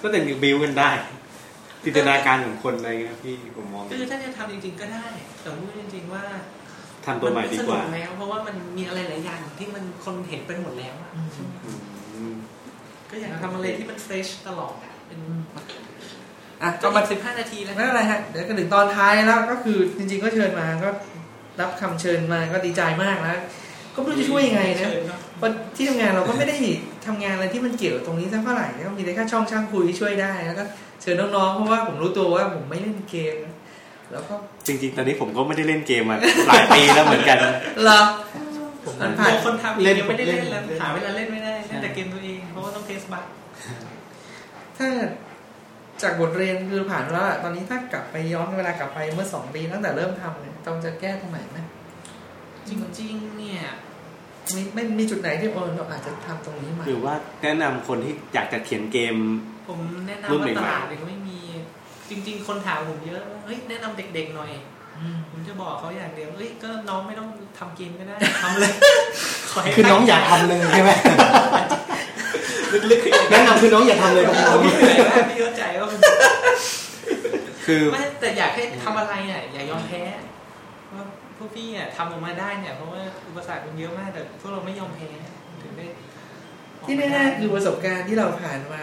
[0.00, 0.90] ก็แต่ยังบิวกันได้
[1.84, 5.06] จินตนาการของคนอะไรเงี้ยพี่ผมมองๆคือถ้าจะทำจริง ๆ ก็ได้
[5.40, 6.24] แต่พูดจริง ๆ ว่า
[7.06, 12.34] ทำตัวใหม่ดีกว่านไสนุแล้ว เพราะว่ามันมีอะไรหลายอย่างที่มันคนเห็นไปหมดแล้วอะอืม
[13.10, 15.20] ก็อยากทำอะไรที่มัน fresh ตลอดอะเป็น
[16.62, 20.90] อะก็ก็มามาสิบห้านาทีแล้วไม่เป็นไรฮะเดี๋ยวก็ถึงตอนท้ายแล้วก็คือจริง ๆ ก็เชิญมาก็
[21.60, 23.40] รับคำเชิญมาก็ดีใจมากแล้ว
[23.94, 24.90] ก็ไม่รู้จะช่วยยังไงนะ
[25.38, 26.56] เชิญเนอะเพราะที่ทำงานเราก็ไม่ได้
[27.06, 30.64] ทำงานอะไรที่มันเกี่ยวกับตรงนี้สักเท่าไหร่ก็มีแต่แค่ช่องช่างคุยที่ช่วยได้แล้วก็
[31.02, 33.36] เชิญน้องๆเพราะว่าผมรู้ตัวว่าผมไม่เล่นเกม
[34.12, 34.34] แล้วก็
[34.66, 36.16] จริง ๆ ตอนนี้ผมก็ไม่ได้เล่นเกมมา
[36.48, 37.38] หลายปีแล้วเหมือนกัน
[37.82, 38.00] เหรอ
[38.84, 43.24] ผมมันผ่านตัวคนทำเองยังไม่ได้เล่นแล้วเล่นหาเวลาเล่นไม่ได้เล่นแต่เกมตัวเองเพราะว่าต้องเทสบัค
[44.78, 44.88] ถ้า
[46.02, 51.58] จากบทเรียนคือผ่านมาแล้วอะตอนนี้ถ้ากลับไปย้อนเวลากลับไปเมื่อสองปีตั้งแต่เริ่มทำเนี่ยต้องจะแก้ตรงไหนไหม
[52.68, 52.70] จ
[53.00, 53.62] ริงๆเนี่ย
[54.54, 59.16] มีไม่มีจุดไหนที่เออเราอาจจะทำตรงนี้ใหม่หรือว่าแนะนำคนที่อยากจะเขียนเกม
[59.68, 59.78] ผม
[60.08, 61.38] แนะนำรุ่นว่าใหม่ๆตลาดยังไม่มี
[62.10, 64.50] จริง ๆ คนถามผมเยอะว่าเฮ้ยแนะนำเด็กๆหน่อย
[64.98, 67.28] อืมผมจะบอกเขาอย่างเดียวเฮ้ยก็น้องไม่ต้อง
[67.58, 68.72] ทำเกมก็ได้ทำเลย
[69.50, 70.90] ขให้คือน้องอยากทำเลยใช่ไหม
[72.90, 76.00] ลึกๆแนะนำคือน้องอย่าทำเลยครับน้องพี่เหนื่อยมากพี่เข้าใจว่ามัน
[77.66, 80.02] คือไม่แต่อยากให้ทำอะไรอะอย่ายอมแพ้
[80.94, 81.04] ว่า
[81.38, 85.08] พวกพี่อะทำออกมาได้เนี่ยเพราะว่าอุปสรรคมันเยอะมากแต่พวกเราไม่ยอมแพ้
[85.62, 88.82] ถึงได้ออกที่มาแน่ๆคือประสบการณ์ที่เราผ่านมา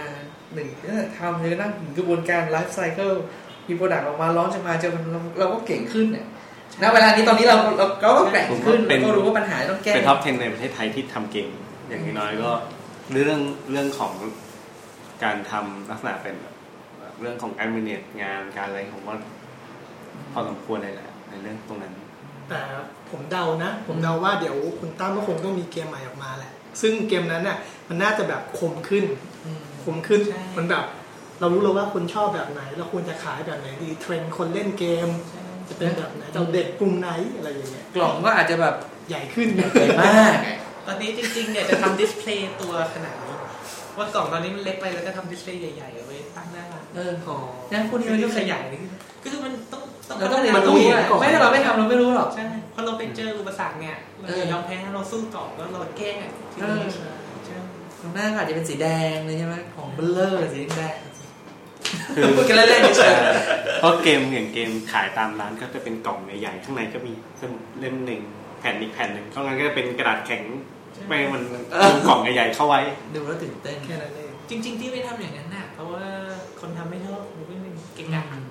[0.54, 3.12] หนึ่งตั้งแต่ทำเลยนั่งถึงกระบวนการไลฟ์ไซเคิล
[3.68, 6.26] มี product ออกมาร้อนจะมาเจอมันเราเราก็เก่งขึ้นเนี่ย
[6.82, 11.50] ณเวลานี้ตอนนี้เราเราเราก็แกร่งขึ้นผมว่าเป็นเราก็รู้ว่าปัญหาต้องแก้เป็น top 10ในประเทศไทยที่ทำเกม
[11.90, 12.52] อย่างน้อยๆก็
[13.12, 13.40] เรื่อง
[13.72, 14.14] เรื่องของ
[15.24, 16.56] การทำลักษณะเป็นแบบ
[17.22, 19.18] เรื่องของการ manage งานการอะไรผมว่า
[20.32, 21.94] พอสมควรเลยแหละในเรื่องตรงนั้น
[22.50, 22.62] แต่
[23.10, 29.04] ผมเดานะ ผมเดาว่าเดี๋ยวคุณตั้มก็คงต้องมีเกมใหม่ออกมาแหละ ซึ่งเกมนั้นน่ะมันน่าจะแบบคมขึ้น
[29.46, 30.86] อืมคมขึ้นใช่มันแบบ
[31.40, 35.08] เรารู้แล้วว่าคุณชอบแบบไหน เราควรจะขายแบบไหนดีเทรนด์คนเล่นเกม
[35.70, 38.76] จะเป็นแบบไหนจะเอาเด็กกลุ่มไหนอะไรอย่างเงี้ยกล่องก็อาจจะแบบ
[39.10, 40.38] ใหญ่ขึ้นใหญ่มาก
[40.88, 43.36] ตอนนี้จริงๆเนี่ยจะทำดิสเพลย์ตัวขนาดนี้
[43.98, 47.38] ว่ากล่องตอนนี้มันเล็กไปแล้วก็ทำดิสเพลย์ใหญ่ๆเอาไว้ตั้งหน้าร้านเอออ๋อ
[47.72, 48.82] งั้นพวกนี้มัมันนก็ก็ขขยายายย
[49.24, 52.44] ก็คือมันต้องต้อง เราต้องเรียนมันต้อรู้งเห็นอะก่อนไม่ถ้าเราไม่ทำเราไม่รู้หรอกใช่
[52.74, 56.12] พอเราไปเจออุปสรรคเนี่ยเราเอออย่ายอมแพ้เราสู้ต่อแล้วเราแก้
[56.54, 56.92] ทีละนิด
[57.46, 57.56] ใช่
[58.00, 60.96] ข้างหน้าก็อาจจะเป็นสีแดงเลยใช่ไหมของเบลเลอร์สีแดง
[62.16, 63.14] คือพูดกันเล่นๆเฉย
[63.80, 68.22] เพราะเกมอย่างเกมขายตามร้านก็จะเป็นกล่องใหญ่ๆข้างในก็มีสมุดเล่มหนึ่ง
[68.60, 70.44] แผ่นอีกแผ่นหนึ่งข้างในก็จะเป็นกระดาษแข็ง
[71.08, 71.44] ไม่ให้มัน
[71.84, 72.82] ลงกล่องใหญ่ๆเข้าไว้
[73.14, 76.06] ดูแล้วตื่นเต้นแค่นั้นเองจริง ๆ ที่ไม่ทำอย่างนั้นน่ะเพราะว่า
[76.60, 78.44] คนทำไม่ชอบหรือเป็นเก่ง อื อะ ม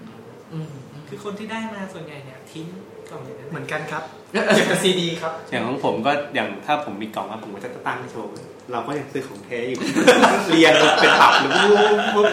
[0.52, 2.66] อืมอืม คือคนที่ได้มาส่วนใหญ่เนี่ยทิ้ง
[3.10, 4.02] กล่องอย่างนั้นเหมือนกันครับ
[4.54, 8.28] เก็บกับซีดีครับ อย่างของผมก็อย่างถ้าผมมีกล่องครับผมก็จะตั้งให้โชว์
[8.72, 9.80] เราก็ยังซื้อของแท้อยู่
[10.48, 11.50] เรียงเป็นตับหรือ
[12.14, 12.26] ปุ๊บ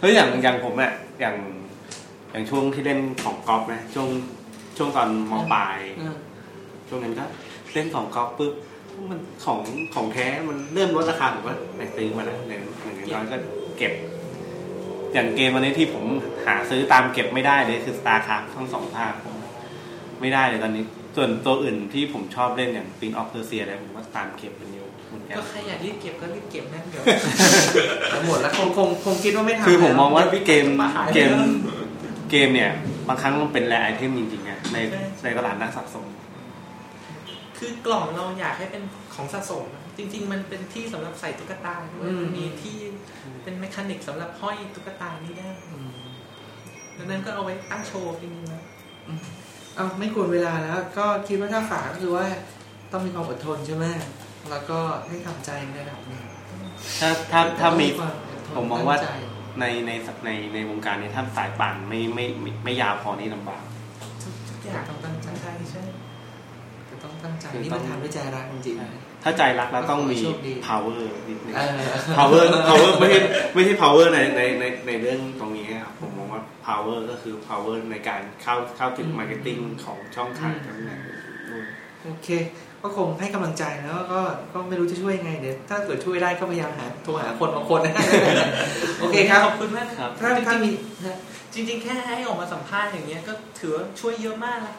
[0.00, 1.36] เฮ้ยอย่างอย่างผมอะอย่าง
[2.32, 4.08] อย่างช่วงที่เล่นของกอล์ฟนะช่วง
[4.76, 6.16] ช่วงตอนมปลายอืม
[6.88, 7.24] ช่วงนั้นก็
[7.72, 8.54] เล่นของกอล์ฟปุ๊บ
[9.10, 9.60] มันของ
[9.94, 12.62] ของแท้มันเริ่มลดราคาผมก็ไปซื้อมาแล้วอย่าง
[12.96, 13.36] อย่างน้อยก็
[13.78, 13.92] เก็บ
[15.16, 16.04] อย่างเกมวันนี้ที่ผม
[16.46, 19.36] หาซื้อตามเก็บไม่ได้เลยคือ StarCraft ทั้งสองภาคผม
[20.20, 20.84] ไม่ได้เลยตอนนี้
[21.16, 27.02] ส่วนตัวอื่นที่ผมชอบเล่นอย่าง Prince of Persia อะไรผมว่าตามเก็บเป็นอยู่เหมือนกัน ก็ใครอยากรีบเก็บก็รีบเก็บนะเดี๋ยว
[28.10, 31.30] เอาหมดแล้วคงคงคงคิดว่าไม่ทำคือผมมองว่าแล้วเกมมาขายเกม
[32.30, 32.70] เกมเนี่ย
[33.08, 34.76] บางครั้งมันเป็นแรไอเทมจริงๆนะใน
[35.24, 36.06] ในตลาดนักสะสม
[37.58, 38.82] คือกล่องเราอยากให้เป็น
[39.14, 39.64] ของสะสม
[39.96, 42.76] จริง ๆ มันเป็นที่สำหรับใส่ตุ๊กตาด้วยมันมีที่
[43.42, 45.90] เป็นแมคานิกสำหรับห้อยตุ๊กตานี้ได้อืม
[46.96, 48.64] ดังนั้นก็เอาไว้ตั้งโชว์จริงๆนะ
[49.74, 52.26] เอาไม่ควรเวลาแล้ว ก็คิดว่าถ้าฝากก็คือว่า
[52.92, 53.86] ต้องมีความอดทนใช่ไหม
[54.50, 54.78] แล้วก็
[55.08, 56.22] ให้ทำใจในระดับหนึ่ง
[57.00, 58.14] ถ้าถ้าถ้ามีควอด
[58.46, 59.10] ทนผมมองว่าตั้ใจ
[59.60, 59.90] ในใน
[60.24, 63.62] ในในวงการนี้ถ้าสายป่านไม่ไม่ไม่ไม่ยาวพอนี่ลำบาก
[64.48, 64.84] ทุกอย่าง
[67.56, 68.76] ต้องตั้งใจนี่มันทำด้วยใจรักจริง
[69.24, 71.80] ถ้าใจรักแล้วต้องมีโชคดี power นิดนึงๆเออ
[72.16, 73.18] power power ไม่ใช่
[73.54, 81.00] ไม่ใช่ power ในในในในเรื่องตรงนี้ครับผมมองว่า power ก็คือ power ในการเข้าเข้าถึง marketing ของช่องทางทั้งนั้น
[81.50, 81.64] ด้วย
[82.04, 82.28] โอเค
[82.82, 84.20] ก็คงให้กำลังใจแล้วก็
[84.52, 87.94] ก็ไม่รู้จะช่วยยังไงเดี๋ยวถ้าเกิดช่วยได้ก็พยายามหาโทรหาคนบางคนนะ
[89.00, 90.68] โอเคครับขอบคุณมากนะครับถ้าถ้ามี
[91.54, 94.74] จริงๆ แค่ให้ออกมาสัมภาษณ์อย่างเงี้ยก็ถือว่าช่วยเยอะมากนะ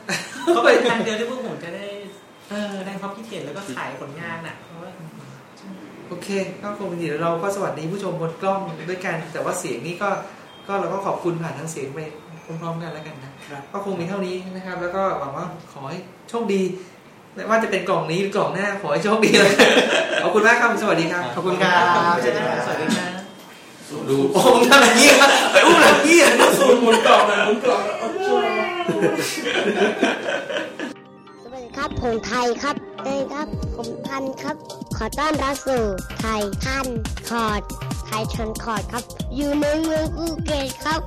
[0.55, 1.86] ก็เป็นทางเดียวที่พวกผมจะได้
[2.50, 4.91] เออแสดงความคิดเห็นแล้วก็ขายผลงานอะเพราะว่า
[6.08, 6.28] โอเค
[6.64, 10.10] ก็คงดีแล้วเราก็สวัสดีผู้ชมบนกล้องด้วยกัน แต่ว่าเสียงนี้ก็
[10.68, 12.00] ก็เราก็ขอบคุณผ่านทางเสียงไป
[12.62, 13.32] พร้อมๆกันแล้วกันนะ
[13.72, 15.98] ก็คงมีเท่านี้นะครับ แล้วก็หวังว่าขอให้
[16.30, 16.62] โชคดี
[17.36, 19.54] ไม่ว่าจะเป็นกล่องนี้หรือกล่องหน้าขอให้โชคดีเลย
[20.24, 23.12] ขอบคุณมากครับสวัสดีครับขอบคุณครับสวัสดีครับสวัสดีครับ
[24.10, 28.43] ดูโอ้มทำอย่างนี้ครับไปอุ้มแบบนี้อะสูตรหมุนกล่องเลยหมุนกล่องแล้วสวัส
[29.20, 30.26] ดี
[31.88, 34.55] ครับผมไทยครับเอ้ยครับ ผมทันครับ
[34.97, 35.83] ขอต้อนรับสู่
[36.19, 36.88] ไทยทัน
[37.29, 37.61] คอร์ด
[38.05, 39.03] ไทยทันคอร์ดครับ
[39.35, 40.99] อยู่ในเมืองภูเก็ตครับ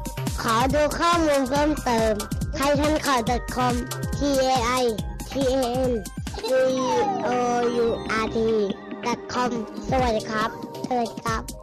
[0.42, 2.14] ขอดูข้อมูลเพิ่มเติม
[2.56, 3.74] ไทยทันคอร์ด .com
[4.18, 4.20] t
[4.50, 4.84] a i
[5.30, 5.90] t a n
[6.38, 6.48] c
[7.26, 7.30] o
[7.84, 7.86] u
[8.22, 8.36] r t
[9.32, 9.50] com
[9.90, 10.50] สวัสดีครับ
[10.84, 11.59] เชิญครับ